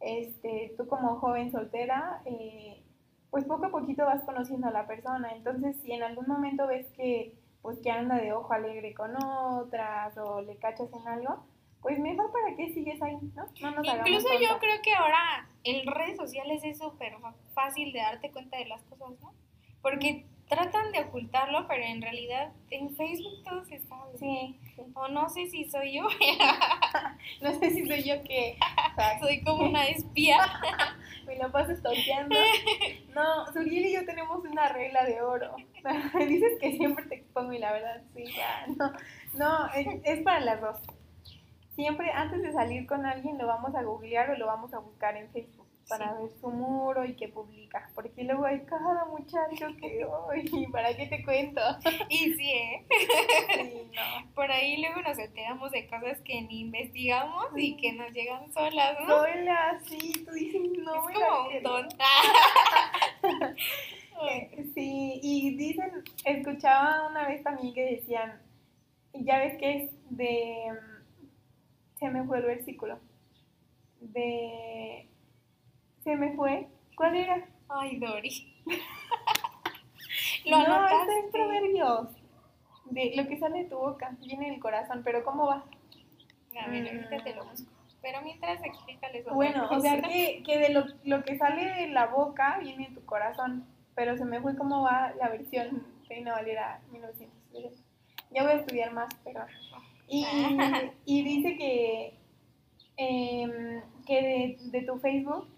[0.00, 2.82] este, tú como joven soltera, eh,
[3.30, 5.32] pues poco a poquito vas conociendo a la persona.
[5.32, 10.16] Entonces, si en algún momento ves que, pues que anda de ojo alegre con otras
[10.18, 11.44] o le cachas en algo,
[11.84, 13.44] pues mejor para qué sigues ahí, ¿no?
[13.60, 14.58] No nos Incluso yo tontas.
[14.58, 17.14] creo que ahora en redes sociales es súper
[17.52, 19.34] fácil de darte cuenta de las cosas, ¿no?
[19.82, 24.16] Porque tratan de ocultarlo, pero en realidad en Facebook todo se sabe.
[24.16, 24.58] Sí.
[24.94, 26.04] O no sé si soy yo,
[27.42, 28.56] No sé si soy yo que
[29.20, 30.38] soy como una espía.
[31.26, 32.34] me lo paso stalkeando.
[33.14, 35.54] No, Suriel y yo tenemos una regla de oro.
[36.18, 38.90] Dices que siempre te expongo y la verdad, sí, ya, no.
[39.34, 40.78] No, es, es para las dos.
[41.74, 45.16] Siempre antes de salir con alguien lo vamos a googlear o lo vamos a buscar
[45.16, 46.22] en Facebook para Sí.
[46.22, 47.90] ver su muro y qué publica.
[47.94, 51.60] Porque luego hay cada muchacho que, uy, ¿para qué te cuento?
[52.08, 52.86] Y sí, ¿eh?
[53.54, 54.34] Sí, no.
[54.34, 58.96] Por ahí luego nos enteramos de cosas que ni investigamos y que nos llegan solas,
[59.06, 59.16] ¿no?
[59.16, 61.88] Hola, sí, tú dices, no, es como un.
[64.28, 68.40] Eh, Sí, y dicen, escuchaba una vez también que decían,
[69.12, 70.66] ya ves que es de,
[71.98, 72.98] se me fue el versículo,
[74.00, 75.08] de,
[76.02, 77.46] se me fue, ¿cuál era?
[77.68, 78.62] Ay, Dori.
[80.46, 81.18] Lo no, anotaste.
[81.20, 82.08] es Proverbios,
[82.90, 85.64] de lo que sale de tu boca, viene del corazón, pero ¿cómo va?
[86.62, 86.86] A ver, Mm.
[87.06, 87.70] ahorita te lo busco.
[88.02, 92.06] Pero mientras explícales Bueno, o sea que, que de lo, lo que sale de la
[92.06, 96.80] boca viene en tu corazón, pero se me fue cómo va la versión Reina Valera
[96.92, 97.82] 1960.
[98.30, 99.46] Ya voy a estudiar más, pero...
[100.08, 100.26] Y,
[101.06, 102.14] y dice que,
[102.96, 105.48] em, que de, de tu Facebook,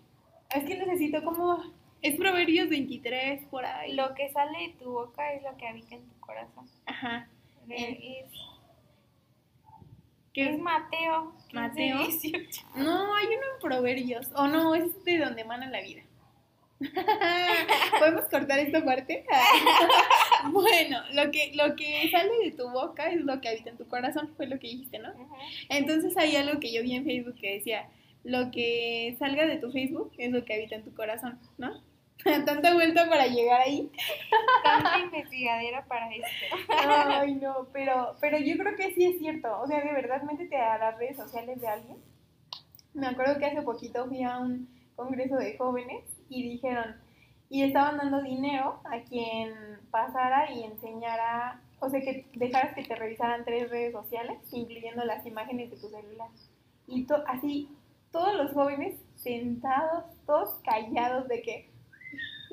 [0.50, 1.74] es que necesito como...
[2.02, 3.94] Es Proverbios 23 por ahí.
[3.94, 6.68] Lo que sale de tu boca es lo que habita en tu corazón.
[6.84, 7.26] Ajá.
[7.68, 8.32] Eh, Es,
[10.32, 11.32] ¿Qué es Mateo.
[11.48, 11.98] 15, Mateo.
[12.06, 12.66] 18.
[12.76, 14.28] No, hay uno en Proverbios.
[14.36, 16.02] O no, es de donde emana la vida.
[17.98, 19.24] ¿Podemos cortar esta parte?
[20.52, 23.86] bueno, lo que, lo que sale de tu boca es lo que habita en tu
[23.86, 25.12] corazón, fue lo que dijiste, ¿no?
[25.68, 27.88] Entonces hay algo que yo vi en Facebook que decía,
[28.24, 31.80] lo que salga de tu Facebook es lo que habita en tu corazón, ¿no?
[32.46, 33.90] Tanta vuelta para llegar ahí.
[34.64, 36.56] Tanta investigadera para esto.
[36.68, 39.60] Ay, no, pero, pero yo creo que sí es cierto.
[39.60, 41.98] O sea, de verdad, métete a las redes sociales de alguien.
[42.94, 46.96] Me acuerdo que hace poquito fui a un congreso de jóvenes y dijeron,
[47.50, 49.52] y estaban dando dinero a quien
[49.90, 55.24] pasara y enseñara, o sea, que dejaras que te revisaran tres redes sociales, incluyendo las
[55.26, 56.28] imágenes de tu celular.
[56.88, 57.68] Y to- así,
[58.12, 61.70] todos los jóvenes sentados, todos callados de que,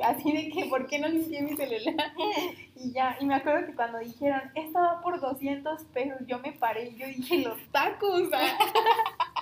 [0.03, 2.13] así de que, ¿por qué no limpié mi celular?
[2.75, 6.51] Y ya, y me acuerdo que cuando dijeron, esto va por 200 pesos, yo me
[6.51, 8.23] paré y yo dije, los tacos.
[8.33, 8.57] ah".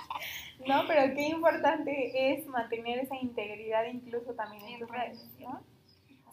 [0.66, 5.28] no, pero qué importante es mantener esa integridad incluso también en En tus redes.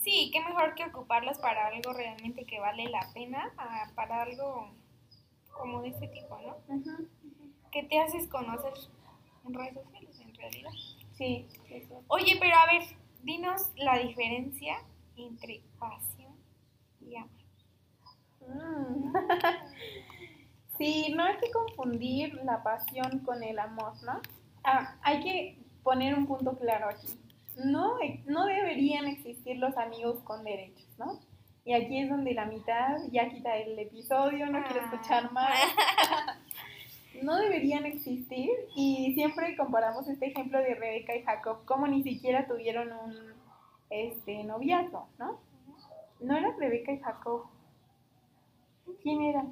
[0.02, 4.72] Sí, qué mejor que ocuparlas para algo realmente que vale la pena, a- para algo
[5.52, 6.58] como de este tipo, ¿no?
[7.72, 8.74] Que te haces conocer
[9.46, 10.72] en redes sociales, en realidad.
[11.18, 11.84] Sí, sí.
[12.08, 12.84] Oye, pero a ver,
[13.24, 14.78] dinos la diferencia
[15.18, 16.34] entre pasión
[17.02, 17.30] y amor.
[18.48, 19.14] Mm.
[20.80, 24.22] Sí, no hay que confundir la pasión con el amor, ¿no?
[24.64, 27.20] Ah, hay que poner un punto claro aquí.
[27.66, 31.20] No, no deberían existir los amigos con derechos, ¿no?
[31.66, 35.52] Y aquí es donde la mitad ya quita el episodio, no quiero escuchar más.
[37.22, 42.48] No deberían existir y siempre comparamos este ejemplo de Rebeca y Jacob como ni siquiera
[42.48, 43.14] tuvieron un
[43.90, 45.42] este noviazgo, ¿no?
[46.22, 47.48] No eran Rebeca y Jacob.
[49.02, 49.44] ¿Quién era?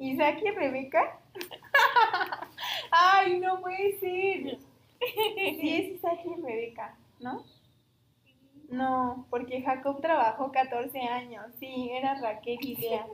[0.00, 1.20] ¿Isaac y Rebeca?
[2.90, 4.58] Ay, no puede ser.
[4.98, 7.44] Sí, es Isaac y Rebeca, ¿no?
[8.70, 11.44] No, porque Jacob trabajó 14 años.
[11.58, 13.06] Sí, era Raquel y Lea.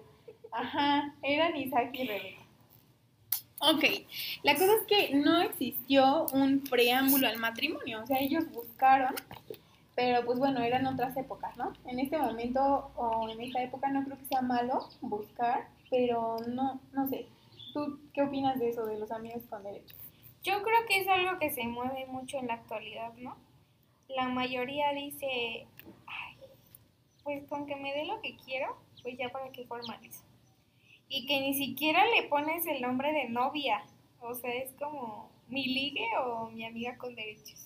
[0.52, 2.42] Ajá, eran Isaac y Rebeca.
[3.58, 3.84] Ok,
[4.42, 9.14] la cosa es que no existió un preámbulo al matrimonio, o sea, ellos buscaron,
[9.94, 11.72] pero pues bueno, eran otras épocas, ¿no?
[11.86, 16.80] En este momento o en esta época no creo que sea malo buscar, pero no,
[16.92, 17.26] no sé.
[17.72, 19.96] ¿Tú qué opinas de eso, de los amigos con derechos?
[20.42, 23.36] Yo creo que es algo que se mueve mucho en la actualidad, ¿no?
[24.08, 25.66] La mayoría dice,
[26.06, 26.36] ay,
[27.24, 30.22] pues con que me dé lo que quiero, pues ya para qué formalizo.
[31.08, 33.82] Y que ni siquiera le pones el nombre de novia,
[34.20, 37.62] o sea, es como mi ligue o mi amiga con derechos.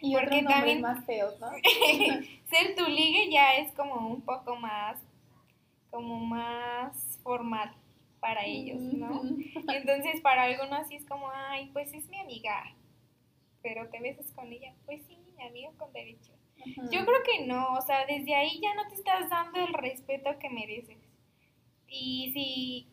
[0.00, 1.48] Y Porque otros también- más feos, ¿no?
[2.50, 4.98] Ser tu ligue ya es como un poco más,
[5.90, 7.74] como más formal
[8.20, 9.22] para ellos, ¿no?
[9.68, 12.72] Entonces, para algunos sí es como, ay, pues es mi amiga,
[13.62, 14.72] pero te besas con ella.
[14.86, 16.32] Pues sí, mi amiga con derecho.
[16.64, 20.38] Yo creo que no, o sea, desde ahí ya no te estás dando el respeto
[20.38, 20.98] que mereces.
[21.88, 22.86] Y si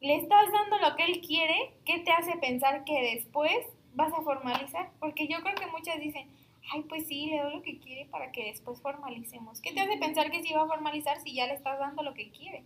[0.00, 4.22] le estás dando lo que él quiere, ¿qué te hace pensar que después vas a
[4.22, 4.90] formalizar?
[4.98, 6.28] Porque yo creo que muchas dicen,
[6.72, 9.60] ay, pues sí, le doy lo que quiere para que después formalicemos.
[9.60, 12.14] ¿Qué te hace pensar que sí va a formalizar si ya le estás dando lo
[12.14, 12.64] que quiere?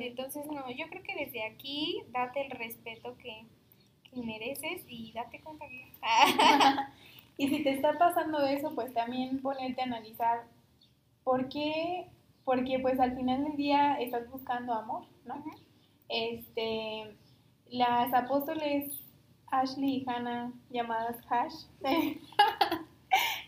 [0.00, 3.44] Entonces, no, yo creo que desde aquí date el respeto que,
[4.10, 5.92] que mereces y date cuenta que...
[7.38, 10.44] Y si te está pasando eso, pues también ponerte a analizar
[11.22, 12.06] por qué,
[12.44, 15.44] porque pues al final del día estás buscando amor, ¿no?
[16.08, 17.14] Este,
[17.68, 19.02] las apóstoles
[19.48, 21.54] Ashley y Hannah, llamadas Hash,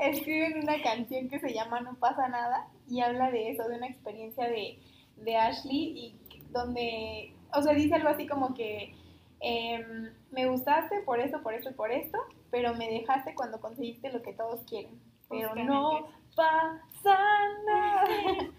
[0.01, 3.87] escriben una canción que se llama No pasa nada y habla de eso, de una
[3.87, 4.79] experiencia de,
[5.25, 6.19] de Ashley y
[6.51, 8.95] donde, o sea, dice algo así como que
[9.41, 12.19] em, me gustaste por esto, por esto y por esto,
[12.51, 15.01] pero me dejaste cuando conseguiste lo que todos quieren.
[15.29, 17.19] Pero no pasa
[17.67, 18.05] nada.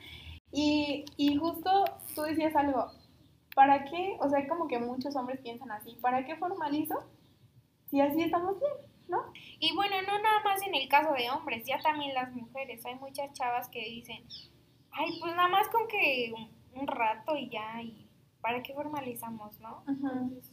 [0.52, 2.92] Y, y justo tú decías algo,
[3.54, 4.18] ¿para qué?
[4.20, 7.04] O sea, como que muchos hombres piensan así, ¿para qué formalizo?
[7.90, 8.72] Si así estamos bien,
[9.08, 9.32] ¿no?
[9.60, 12.86] Y bueno, no nada más en el caso de hombres, ya también las mujeres.
[12.86, 14.26] Hay muchas chavas que dicen,
[14.94, 18.08] ay, pues nada más con que un, un rato y ya, y
[18.42, 19.84] ¿para qué formalizamos, no?
[19.88, 20.52] Entonces,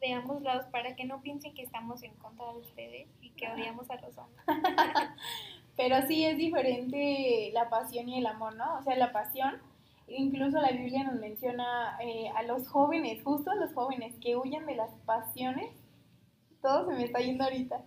[0.00, 3.48] de ambos lados para que no piensen que estamos en contra de ustedes y que
[3.48, 4.44] odiamos a los hombres.
[5.76, 8.78] Pero sí es diferente la pasión y el amor, ¿no?
[8.78, 9.60] O sea, la pasión,
[10.08, 14.66] incluso la Biblia nos menciona eh, a los jóvenes, justo a los jóvenes que huyen
[14.66, 15.70] de las pasiones.
[16.62, 17.80] Todo se me está yendo ahorita.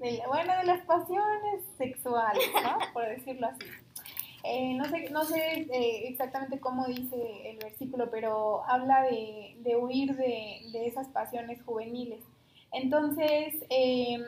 [0.00, 2.78] De la- bueno, de las pasiones sexuales, ¿no?
[2.92, 3.66] Por decirlo así.
[4.44, 9.76] Eh, no sé, no sé eh, exactamente cómo dice el versículo, pero habla de, de
[9.76, 12.22] huir de, de esas pasiones juveniles.
[12.72, 14.22] Entonces, em,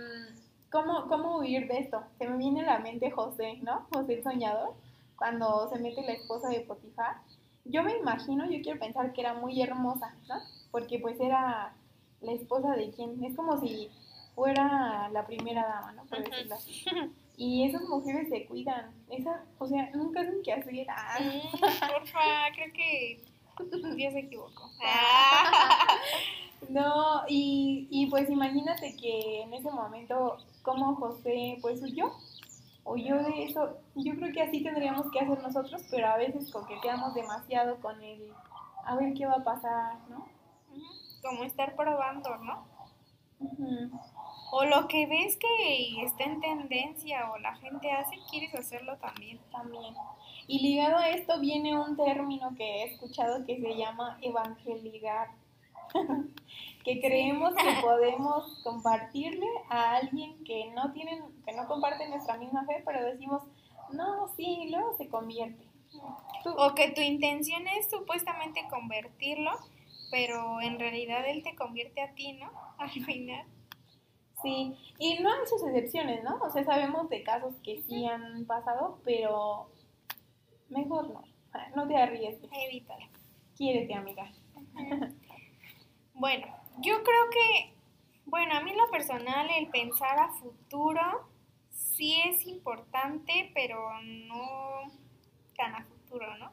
[0.71, 2.03] ¿cómo, ¿cómo huir de esto?
[2.19, 3.87] Se me viene a la mente José, ¿no?
[3.93, 4.75] José el soñador,
[5.17, 7.17] cuando se mete la esposa de Potifar.
[7.65, 10.37] Yo me imagino, yo quiero pensar que era muy hermosa, ¿no?
[10.71, 11.75] Porque pues era
[12.21, 13.91] la esposa de quien, es como si
[14.35, 16.05] fuera la primera dama, ¿no?
[16.05, 16.85] Por decirlo así.
[17.43, 20.87] Y esas mujeres se cuidan, esa, o sea, nunca hacen que hacer.
[20.91, 21.19] Ah.
[21.19, 22.21] Mm, porfa,
[22.55, 23.25] creo que
[23.97, 24.71] Dios se equivocó.
[24.85, 25.87] Ah.
[26.69, 32.13] No, y, y pues imagínate que en ese momento, como José pues huyó,
[32.85, 33.79] huyó de eso.
[33.95, 38.31] Yo creo que así tendríamos que hacer nosotros, pero a veces coqueteamos demasiado con el,
[38.85, 40.29] a ver qué va a pasar, ¿no?
[41.23, 42.67] Como estar probando, ¿no?
[43.41, 43.99] Ujú.
[44.53, 49.39] O lo que ves que está en tendencia o la gente hace, quieres hacerlo también.
[49.53, 49.95] También.
[50.49, 55.29] Y ligado a esto viene un término que he escuchado que se llama evangelizar.
[56.85, 62.65] que creemos que podemos compartirle a alguien que no tienen, que no comparte nuestra misma
[62.67, 63.43] fe, pero decimos,
[63.93, 65.65] no, sí, y luego se convierte.
[66.45, 69.53] Tú- O que tu intención es supuestamente convertirlo,
[70.11, 72.51] pero en realidad él te convierte a ti, ¿no?
[72.79, 73.45] Al final.
[74.43, 76.39] Sí, y no hay sus excepciones, ¿no?
[76.41, 79.71] O sea, sabemos de casos que sí han pasado, pero
[80.69, 81.23] mejor no.
[81.75, 82.51] No te arriesgues.
[82.53, 83.07] Evítalo.
[83.57, 84.31] Quiérete, amiga.
[86.13, 86.47] Bueno,
[86.83, 87.73] yo creo que,
[88.27, 91.01] bueno, a mí en lo personal el pensar a futuro
[91.71, 94.93] sí es importante, pero no
[95.57, 96.53] tan a futuro, ¿no?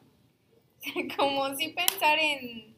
[1.18, 2.77] Como sí pensar en,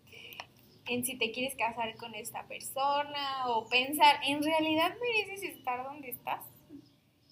[0.90, 6.10] en si te quieres casar con esta persona o pensar, ¿en realidad mereces estar donde
[6.10, 6.44] estás?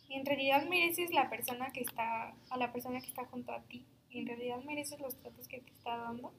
[0.08, 3.84] ¿En realidad mereces la persona que está, a la persona que está junto a ti?
[4.12, 6.32] ¿En realidad mereces los tratos que te está dando?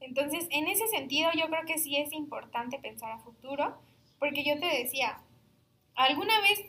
[0.00, 3.76] Entonces, en ese sentido, yo creo que sí es importante pensar a futuro,
[4.18, 5.20] porque yo te decía,
[5.94, 6.64] alguna vez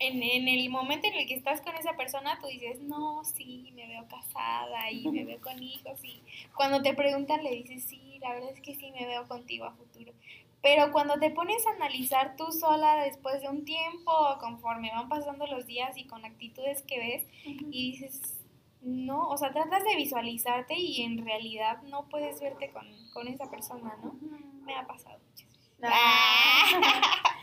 [0.00, 3.72] en, en el momento en el que estás con esa persona, tú dices, no, sí,
[3.76, 6.20] me veo casada y me veo con hijos, y
[6.56, 9.72] cuando te preguntan le dices, sí, la verdad es que sí, me veo contigo a
[9.72, 10.12] futuro.
[10.60, 15.46] Pero cuando te pones a analizar tú sola después de un tiempo, conforme van pasando
[15.46, 18.40] los días y con actitudes que ves, y dices,
[18.82, 23.50] no, o sea, tratas de visualizarte y en realidad no puedes verte con, con esa
[23.50, 24.16] persona, ¿no?
[24.64, 25.80] Me ha pasado muchas veces.
[25.82, 27.04] Ah.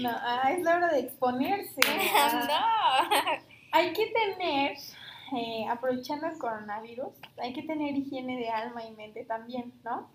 [0.00, 1.80] No, ah, es la hora de exponerse.
[2.16, 3.08] Ah.
[3.10, 3.42] no.
[3.72, 4.78] Hay que tener,
[5.36, 10.08] eh, aprovechando el coronavirus, hay que tener higiene de alma y mente también, ¿no?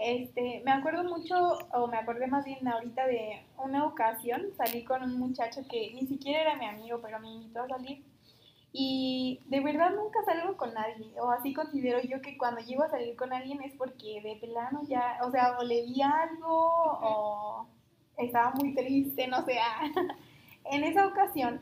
[0.00, 5.02] Este, me acuerdo mucho, o me acordé más bien ahorita de una ocasión, salí con
[5.02, 8.02] un muchacho que ni siquiera era mi amigo, pero me invitó a salir.
[8.72, 12.90] Y de verdad nunca salgo con nadie, o así considero yo que cuando llego a
[12.90, 16.70] salir con alguien es porque de plano ya, o sea, o le vi algo,
[17.02, 17.66] o
[18.16, 19.58] estaba muy triste, no sé.
[19.58, 19.84] ah.
[20.64, 21.60] En esa ocasión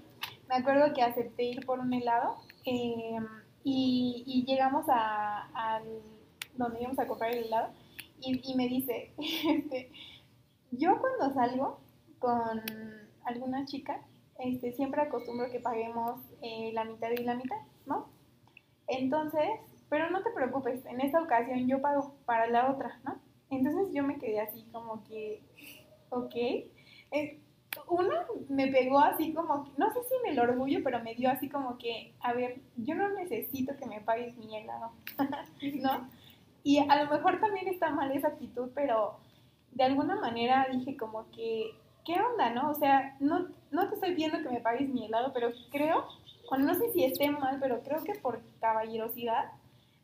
[0.49, 3.19] me acuerdo que acepté ir por un helado eh,
[3.65, 5.81] y, y llegamos a,
[6.55, 7.71] donde íbamos a comprar el helado
[8.21, 9.91] y, me dice, este,
[10.73, 11.81] yo cuando salgo
[12.19, 12.63] con
[13.25, 14.01] alguna chica,
[14.39, 18.09] este, siempre acostumbro que paguemos eh, la mitad y la mitad, ¿no?
[18.89, 19.45] Entonces,
[19.89, 23.19] pero no te preocupes, en esta ocasión yo pago para la otra, ¿no?
[23.51, 25.43] Entonces yo me quedé así como que,
[26.11, 26.35] ok.
[27.13, 27.41] Eh,
[27.89, 28.13] uno
[28.49, 31.49] me pegó así como, que- no sé si en el orgullo, pero me dio así
[31.49, 34.93] como que, a ver, yo no necesito que me pagues mi helado,
[35.81, 36.09] ¿no?
[36.63, 39.19] Y a lo mejor también está mal esa actitud, pero
[39.73, 41.71] de alguna manera dije como que,
[42.05, 42.71] ¿qué onda, no?
[42.71, 46.07] O sea, no, no te estoy pidiendo que me pagues mi helado, pero creo,
[46.51, 49.53] o no sé si esté mal, pero creo que por caballerosidad,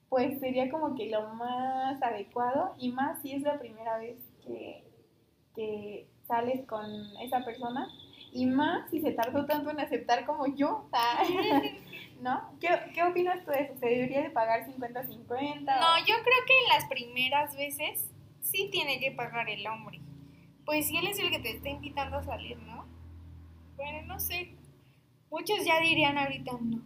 [0.08, 4.84] pues sería como que lo más adecuado y más si es la primera vez que,
[5.54, 6.84] que sales con
[7.20, 7.88] esa persona
[8.32, 11.22] y más si se tardó tanto en aceptar como yo, ah,
[12.20, 12.56] ¿no?
[12.60, 13.76] ¿Qué, ¿Qué opinas tú de eso?
[13.78, 15.64] ¿Se debería de pagar 50-50?
[15.64, 18.10] No, yo creo que en las primeras veces
[18.42, 20.00] sí tiene que pagar el hombre.
[20.64, 22.86] Pues si él es el que te está invitando a salir, ¿no?
[23.76, 24.54] Bueno, no sé.
[25.30, 26.80] Muchos ya dirían ahorita, no,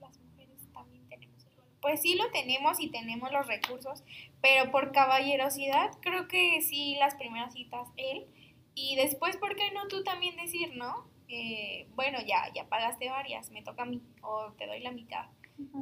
[0.00, 1.74] las mujeres también tenemos el valor.
[1.82, 4.04] Pues sí lo tenemos y tenemos los recursos,
[4.40, 8.26] pero por caballerosidad creo que sí las primeras citas él
[8.74, 11.09] Y después, ¿por qué no tú también decir, no?
[11.32, 15.26] Eh, bueno, ya, ya pagaste varias, me toca a mí, o te doy la mitad.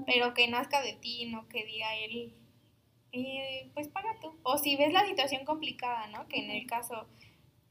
[0.07, 2.35] Pero que nazca de ti, no que diga él,
[3.13, 4.39] eh, pues paga tú.
[4.43, 6.29] O si ves la situación complicada, ¿no?
[6.29, 7.07] Que en el caso,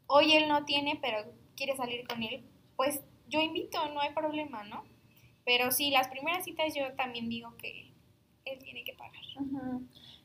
[0.07, 1.17] hoy él no tiene, pero
[1.55, 2.43] quiere salir con él,
[2.75, 4.85] pues yo invito, no hay problema, ¿no?
[5.45, 7.91] Pero sí, las primeras citas yo también digo que
[8.45, 9.21] él tiene que pagar.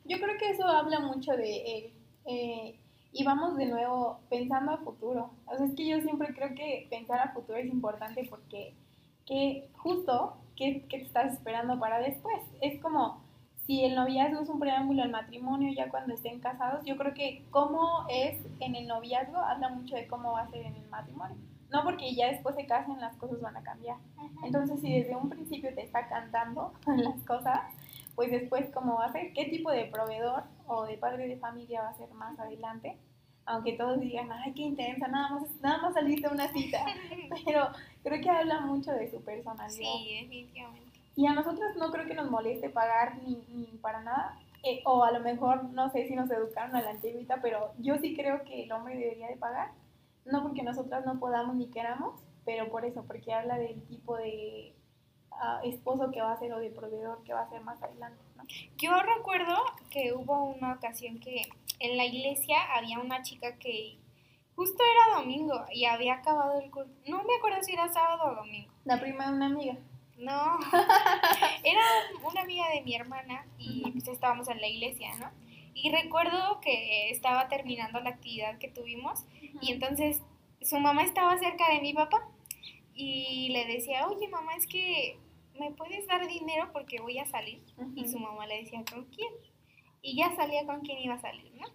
[0.04, 1.92] Yo creo que eso habla mucho de él.
[2.24, 2.78] eh,
[3.12, 5.30] y vamos de nuevo pensando a futuro.
[5.46, 8.74] O sea, es que yo siempre creo que pensar a futuro es importante porque
[9.26, 12.40] que justo, ¿qué, te estás esperando para después?
[12.60, 13.22] Es como
[13.66, 17.44] si el noviazgo es un preámbulo al matrimonio ya cuando estén casados, yo creo que
[17.50, 21.36] cómo es en el noviazgo habla mucho de cómo va a ser en el matrimonio.
[21.70, 23.96] No porque ya después se casen las cosas van a cambiar.
[24.44, 27.60] Entonces, si desde un principio te está cantando las cosas,
[28.22, 31.82] pues después cómo va a ser, qué tipo de proveedor o de padre de familia
[31.82, 32.96] va a ser más adelante.
[33.46, 36.84] Aunque todos digan, ay, qué intensa, nada más, nada más saliste a una cita.
[37.44, 37.66] Pero
[38.04, 39.68] creo que habla mucho de su personalidad.
[39.70, 41.00] Sí, definitivamente.
[41.16, 44.38] Y a nosotros no creo que nos moleste pagar ni, ni para nada.
[44.62, 47.98] Eh, o a lo mejor, no sé si nos educaron a la antigüita, pero yo
[47.98, 49.72] sí creo que el hombre debería de pagar.
[50.26, 54.76] No porque nosotras no podamos ni queramos, pero por eso, porque habla del tipo de
[55.64, 58.22] esposo que va a ser o de proveedor que va a ser más adelante.
[58.36, 58.44] ¿no?
[58.76, 59.56] Yo recuerdo
[59.90, 61.42] que hubo una ocasión que
[61.78, 63.98] en la iglesia había una chica que
[64.54, 66.92] justo era domingo y había acabado el culto.
[67.06, 68.72] No me acuerdo si era sábado o domingo.
[68.84, 69.76] La prima de una amiga.
[70.18, 70.58] No,
[71.64, 71.82] era
[72.22, 75.30] una amiga de mi hermana y pues estábamos en la iglesia, ¿no?
[75.74, 79.24] Y recuerdo que estaba terminando la actividad que tuvimos
[79.60, 80.20] y entonces
[80.60, 82.28] su mamá estaba cerca de mi papá
[82.94, 85.18] y le decía, oye mamá, es que
[85.62, 87.62] me puedes dar dinero porque voy a salir.
[87.94, 89.32] Y su mamá le decía, ¿con quién?
[90.02, 91.66] Y ya salía con quién iba a salir, ¿no?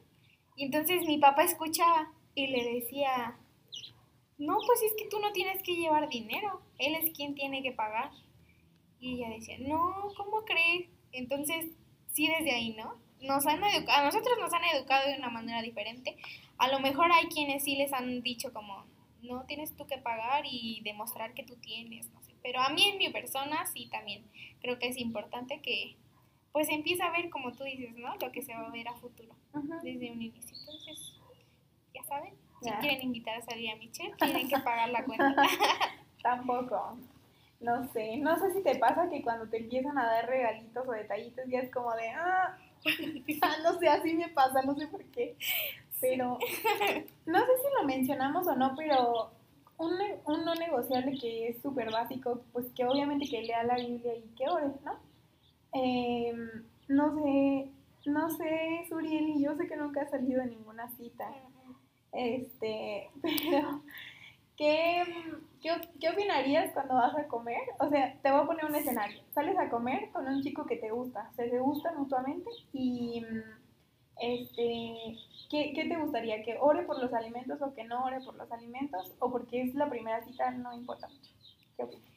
[0.58, 3.38] Y entonces mi papá escuchaba y le decía,
[4.38, 7.72] no, pues es que tú no tienes que llevar dinero, él es quien tiene que
[7.72, 8.12] pagar.
[9.00, 10.90] Y ella decía, no, ¿cómo crees?
[11.14, 11.68] Entonces,
[12.12, 12.96] sí, desde ahí, ¿no?
[13.22, 16.18] Nos han educado, a nosotros nos han educado de una manera diferente.
[16.58, 18.86] A lo mejor hay quienes sí les han dicho como,
[19.22, 22.27] no tienes tú que pagar y demostrar que tú tienes, no.
[22.44, 24.24] Pero a mí en mi persona sí también
[24.62, 25.96] creo que es importante que
[26.52, 28.16] pues empiece a ver, como tú dices, ¿no?
[28.16, 29.36] Lo que se va a ver a futuro
[29.84, 30.58] desde un inicio.
[30.58, 31.14] Entonces,
[31.94, 35.36] ya saben, si quieren invitar a salir a Michelle, tienen que pagar la cuenta.
[36.24, 36.98] Tampoco.
[37.60, 40.92] No sé, no sé si te pasa que cuando te empiezan a dar regalitos o
[40.92, 42.58] detallitos ya es como de, ah,
[43.42, 45.36] ah, no sé, así me pasa, no sé por qué.
[46.00, 46.38] Pero
[47.26, 49.32] no sé si lo mencionamos o no, pero
[49.78, 49.94] un,
[50.26, 54.24] un no negociable que es súper básico, pues que obviamente que lea la Biblia y
[54.36, 55.00] que ore, ¿no?
[55.74, 57.72] Em, no sé,
[58.06, 61.30] no sé, Suriel, y yo sé que nunca has salido de ninguna cita.
[62.12, 63.82] Este, pero,
[64.56, 65.04] ¿qué,
[65.62, 67.62] qué, qué opinarías cuando vas a comer?
[67.80, 69.22] O sea, te voy a poner un escenario.
[69.34, 73.24] Sales a comer con un chico que te gusta, se te gustan mutuamente y,
[74.20, 75.18] este,
[75.50, 76.44] ¿qué, ¿qué te gustaría?
[76.44, 79.14] ¿Que ore por los alimentos o que no ore por los alimentos?
[79.20, 81.32] ¿O porque es la primera cita no importa mucho?
[81.76, 82.08] ¿Qué opinas?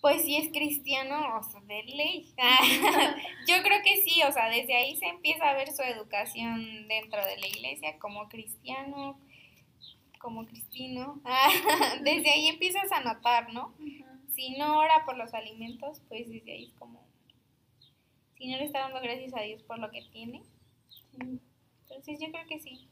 [0.00, 2.34] Pues si es cristiano, o sea, de ley.
[3.48, 7.24] Yo creo que sí, o sea, desde ahí se empieza a ver su educación dentro
[7.24, 9.18] de la iglesia como cristiano,
[10.20, 11.22] como cristino.
[12.02, 13.74] Desde ahí empiezas a notar, ¿no?
[14.34, 17.06] Si no ora por los alimentos, pues desde ahí es como...
[18.36, 20.42] Si no le está dando gracias a Dios por lo que tiene.
[21.18, 22.88] Entonces yo creo que sí.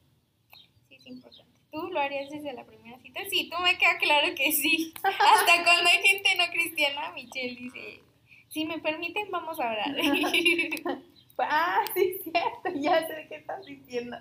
[0.89, 1.53] Sí, es importante.
[1.71, 3.21] ¿Tú lo harías desde la primera cita?
[3.31, 4.93] Sí, tú me queda claro que sí.
[5.03, 8.01] Hasta cuando hay gente no cristiana, Michelle dice,
[8.49, 9.97] si me permiten, vamos a orar.
[11.39, 14.17] Ah, sí, cierto, ya sé qué estás diciendo.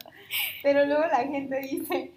[0.63, 2.13] Pero luego la gente dice,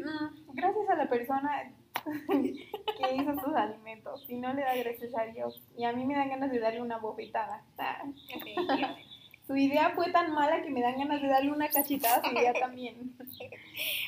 [0.00, 1.70] "Mm, gracias a la persona
[2.02, 5.62] que hizo sus alimentos, y no le da gracias a Dios.
[5.76, 7.62] Y a mí me dan ganas de darle una bofetada.
[7.76, 8.02] Ah,
[9.48, 12.36] Su idea fue tan mala que me dan ganas de darle una cachetada a su
[12.36, 13.16] idea también.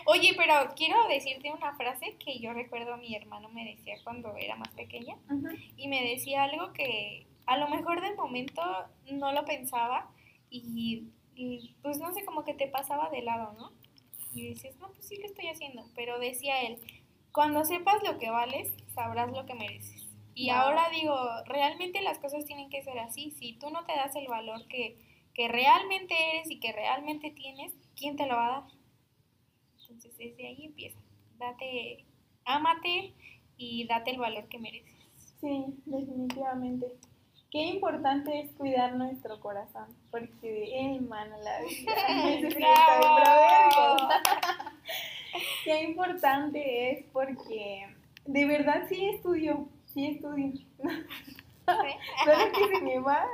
[0.05, 4.55] Oye, pero quiero decirte una frase que yo recuerdo mi hermano me decía cuando era
[4.57, 5.17] más pequeña.
[5.31, 5.49] Ujú.
[5.79, 8.63] y me decía algo que a lo mejor de momento
[9.13, 10.11] no lo pensaba
[10.51, 13.73] y, y, pues no sé, como que te pasaba de lado, ¿no?
[14.35, 16.77] Y dices, no, pues sí lo estoy haciendo, pero decía él,
[17.33, 20.07] cuando sepas lo que vales, sabrás lo que mereces.
[20.35, 20.57] Y Wow.
[20.59, 21.17] ahora digo,
[21.47, 24.97] realmente las cosas tienen que ser así, si tú no te das el valor que,
[25.41, 28.71] que realmente eres y que realmente tienes, ¿quién te lo va a dar?
[29.81, 31.01] Entonces desde ahí empieza,
[31.39, 32.05] date,
[32.45, 33.15] ámate
[33.57, 34.93] y date el valor que mereces.
[35.41, 36.95] Sí, definitivamente.
[37.51, 41.91] Qué importante es cuidar nuestro corazón, porque de él mana la vida.
[45.65, 47.87] Qué importante es porque
[48.27, 50.53] de verdad sí estudio, sí estudio.
[52.25, 53.27] Solo que se me va.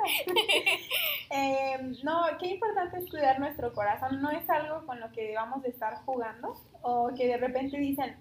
[1.28, 4.22] Eh, no, qué importante es cuidar nuestro corazón.
[4.22, 8.16] No es algo con lo que debamos de estar jugando o que de repente dicen,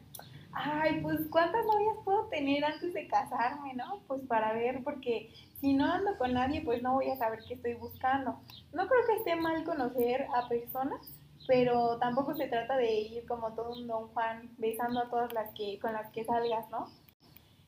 [0.55, 4.01] ay, pues cuántas novias puedo tener antes de casarme, ¿no?
[4.07, 7.55] Pues para ver, porque si no ando con nadie, pues no voy a saber qué
[7.55, 8.39] estoy buscando.
[8.73, 11.13] No creo que esté mal conocer a personas,
[11.47, 15.53] pero tampoco se trata de ir como todo un don Juan besando a todas las
[15.53, 16.87] que con las que salgas, ¿no?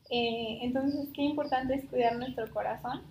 [0.10, 3.02] Eh, entonces, qué importante es cuidar nuestro corazón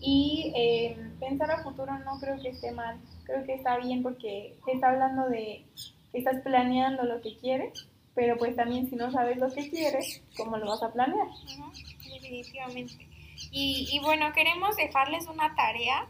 [0.00, 4.56] y eh, pensar a futuro no creo que esté mal, creo que está bien porque
[4.66, 5.64] está hablando de
[6.12, 10.22] que estás planeando lo que quieres, pero pues también si no sabes lo que quieres,
[10.36, 11.26] ¿cómo lo vas a planear?
[12.12, 13.06] definitivamente.
[13.50, 16.06] Y, y bueno, queremos dejarles una tarea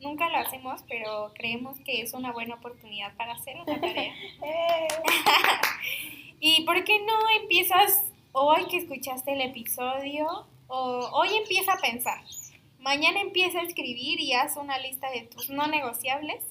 [0.00, 4.12] nunca lo hacemos, pero creemos que es una buena oportunidad para hacer una tarea.
[4.42, 4.88] Eh.
[6.40, 10.46] ¿Y por qué no empiezas hoy que escuchaste el episodio?
[10.68, 12.22] O hoy empieza a pensar.
[12.78, 16.44] Mañana empieza a escribir y haz una lista de tus no negociables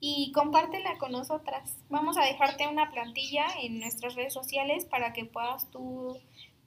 [0.00, 1.76] y compártela con nosotras.
[1.88, 6.18] Vamos a dejarte una plantilla en nuestras redes sociales para que puedas tú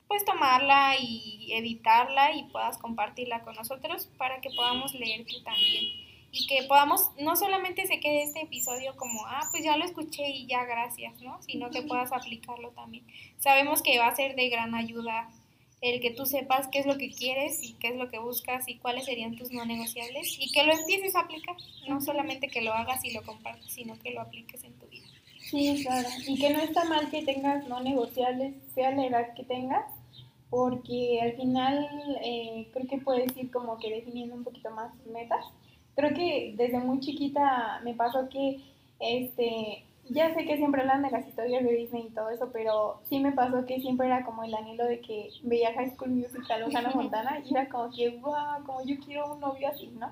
[0.07, 6.06] pues tomarla y editarla y puedas compartirla con nosotros para que podamos leer tú también
[6.37, 10.29] y que podamos, no solamente se quede este episodio como, ah, pues ya lo escuché
[10.29, 11.41] y ya gracias, ¿no?
[11.41, 13.05] Sino que puedas aplicarlo también.
[13.39, 15.29] Sabemos que va a ser de gran ayuda
[15.81, 18.67] el que tú sepas qué es lo que quieres y qué es lo que buscas
[18.67, 21.55] y cuáles serían tus no negociables y que lo empieces a aplicar,
[21.87, 25.07] no solamente que lo hagas y lo compartas, sino que lo apliques en tu vida.
[25.39, 26.09] Sí, claro.
[26.27, 29.85] Y que no está mal que tengas no negociables, sea la edad que tengas,
[30.49, 31.87] porque al final
[32.23, 35.45] eh, creo que puedes ir como que definiendo un poquito más tus metas.
[35.97, 38.61] Creo que desde muy chiquita me pasó que,
[38.99, 43.01] este, ya sé que siempre hablan de las historias de Disney y todo eso, pero
[43.09, 46.61] sí me pasó que siempre era como el anhelo de que veía High School Musical
[46.61, 50.11] o Hannah Montana y era como que, wow, como yo quiero un novio así, ¿no?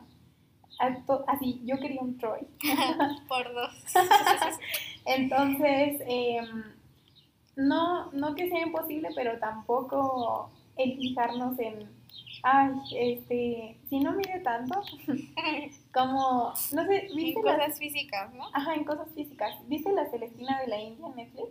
[1.28, 2.48] Así, yo quería un Troy.
[3.28, 3.72] Por dos.
[5.06, 6.42] Entonces, eh,
[7.56, 11.88] no, no que sea imposible, pero tampoco el fijarnos en,
[12.44, 14.82] ay, este, si no mide tanto,
[15.94, 17.40] como, no sé, ¿viste?
[17.40, 18.46] En cosas físicas, ¿no?
[18.54, 19.56] Ajá, en cosas físicas.
[19.68, 21.50] ¿Viste la Celestina de la India en Netflix?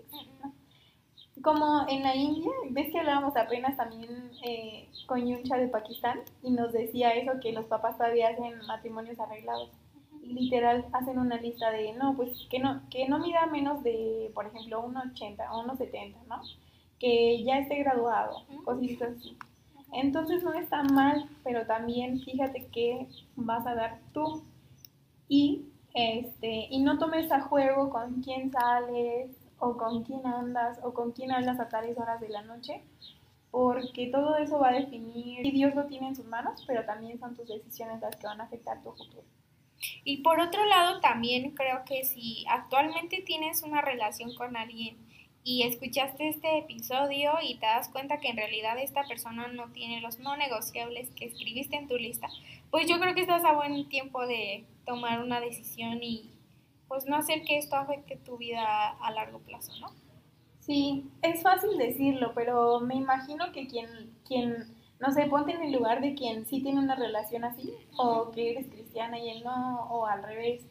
[1.42, 6.50] Como en la India, ves que hablábamos apenas también eh, con Yuncha de Pakistán y
[6.50, 9.70] nos decía eso, que los papás todavía hacen matrimonios arreglados
[10.26, 14.46] literal hacen una lista de, no, pues que no, que no mida menos de, por
[14.46, 16.42] ejemplo, 1,80 o 1,70, ¿no?
[16.98, 19.36] Que ya esté graduado, cositas así.
[19.94, 24.44] Entonces no está mal, pero también fíjate qué vas a dar tú.
[25.28, 30.92] Y, este, y no tomes a juego con quién sales, o con quién andas, o
[30.92, 32.82] con quién hablas a tales horas de la noche,
[33.50, 37.18] porque todo eso va a definir, y Dios lo tiene en sus manos, pero también
[37.18, 39.22] son tus decisiones las que van a afectar tu futuro.
[40.02, 44.96] Y por otro lado, también creo que si actualmente tienes una relación con alguien
[45.44, 50.00] y escuchaste este episodio y te das cuenta que en realidad esta persona no tiene
[50.00, 52.28] los no negociables que escribiste en tu lista,
[52.70, 56.30] pues yo creo que estás a buen tiempo de tomar una decisión y
[56.88, 59.88] pues no hacer que esto afecte tu vida a largo plazo, ¿no?
[60.60, 65.72] Sí, es fácil decirlo, pero me imagino que quien, quien no sé, ponte en el
[65.72, 69.82] lugar de quien sí tiene una relación así, o que eres cristiana y él no,
[69.90, 70.62] o al revés,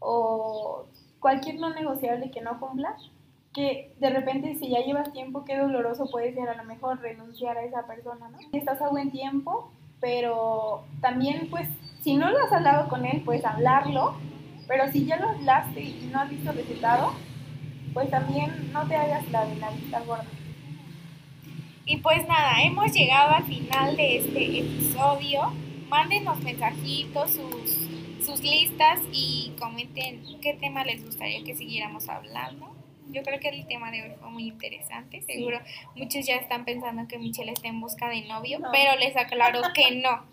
[0.00, 0.84] o
[1.18, 2.94] cualquier no negociable que no cumpla,
[3.58, 7.58] que de repente si ya llevas tiempo, qué doloroso puede ser a lo mejor renunciar
[7.58, 8.38] a esa persona, ¿no?
[8.52, 11.68] Estás a buen tiempo, pero también pues
[12.00, 14.14] si no lo has hablado con él, pues hablarlo,
[14.68, 17.14] pero si ya lo hablaste y no has visto resultado,
[17.92, 20.24] pues también no te hagas la de la vista gorda.
[21.84, 25.52] Y pues nada, hemos llegado al final de este episodio.
[25.88, 32.77] Mándenos mensajitos, sus, sus listas y comenten qué tema les gustaría que siguiéramos hablando.
[33.10, 35.22] Yo creo que el tema de hoy fue muy interesante.
[35.22, 35.60] Seguro
[35.96, 39.90] muchos ya están pensando que Michelle está en busca de novio, pero les aclaro que
[40.02, 40.24] no.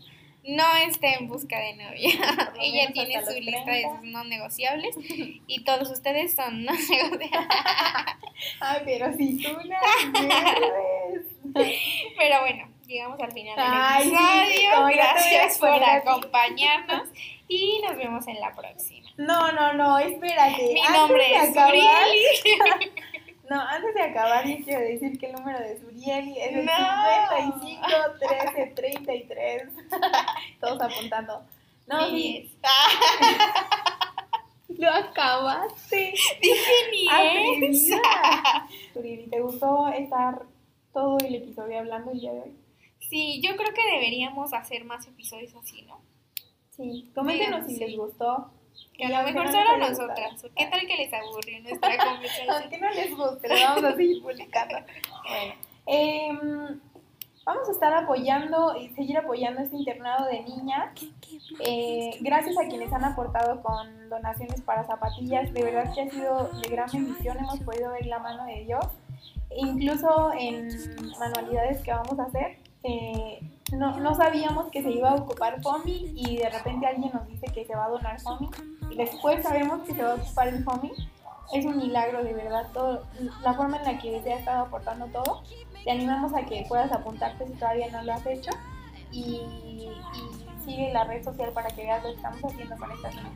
[0.47, 2.11] No está en busca de novia.
[2.61, 4.95] Ella tiene su lista de sus no negociables
[5.47, 7.31] y todos ustedes son no negociables.
[8.59, 9.75] Ay, pero si tú no
[12.17, 14.85] Pero bueno, llegamos al final del episodio.
[14.93, 17.09] Gracias por acompañarnos
[17.47, 19.04] y nos vemos en la próxima.
[19.17, 20.73] No, no, no, espérate.
[20.73, 22.91] Mi nombre es Surieli.
[23.47, 27.87] No, antes de acabar, yo quiero decir que el número de Surieli es el 55
[28.19, 29.63] 13 33.
[30.59, 31.43] Todos apuntando.
[31.85, 32.51] No, sí.
[34.79, 36.13] Lo acabaste.
[36.41, 37.07] Dije ni.
[38.95, 40.41] Uriel, ¿te gustó estar
[40.91, 42.55] todo el episodio hablando el día de hoy?
[42.99, 46.01] Sí, yo creo que deberíamos hacer más episodios así, ¿no?
[46.71, 47.79] Sí, coméntenos si Sí.
[47.85, 48.49] les gustó.
[48.97, 50.45] Que a lo mejor solo nosotras.
[50.55, 52.49] ¿Qué tal que les aburrió nuestra conversación?
[52.49, 54.75] Aunque no les guste, lo vamos a seguir publicando.
[55.27, 55.53] Bueno,
[55.85, 56.79] em,
[57.45, 60.93] vamos a estar apoyando y seguir apoyando este internado de niñas.
[61.59, 66.49] Eh, gracias a quienes han aportado con donaciones para zapatillas, de verdad que ha sido
[66.61, 68.85] de gran bendición, hemos podido ver la mano de Dios.
[69.57, 70.69] Incluso en
[71.19, 73.39] manualidades que vamos a hacer, eh,
[73.71, 77.47] no, no sabíamos que se iba a ocupar FOMI y de repente alguien nos dice
[77.47, 78.49] que se va a donar FOMI
[78.91, 80.91] y después sabemos que se va a ocupar el FOMI.
[81.53, 83.03] Es un milagro de verdad, todo,
[83.43, 85.43] la forma en la que se ha estado aportando todo.
[85.83, 88.51] Te animamos a que puedas apuntarte si todavía no lo has hecho
[89.11, 89.41] y,
[90.13, 93.31] y sigue la red social para que veas lo que estamos haciendo con estas niñas.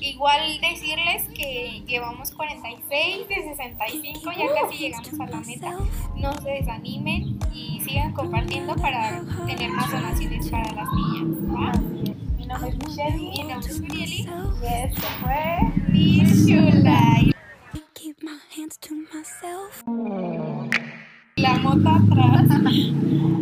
[0.00, 5.76] Igual decirles que llevamos 46 de 65, ya casi llegamos a la meta.
[6.16, 11.80] No se desanimen y sigan compartiendo para tener más donaciones para las niñas.
[12.36, 14.16] Mi nombre es Michelle Mi nombre es Urieli.
[14.16, 15.58] y esto fue
[15.88, 17.32] Miss Chula.
[17.94, 19.82] Keep my hands to myself.
[21.36, 23.32] La mota atrás.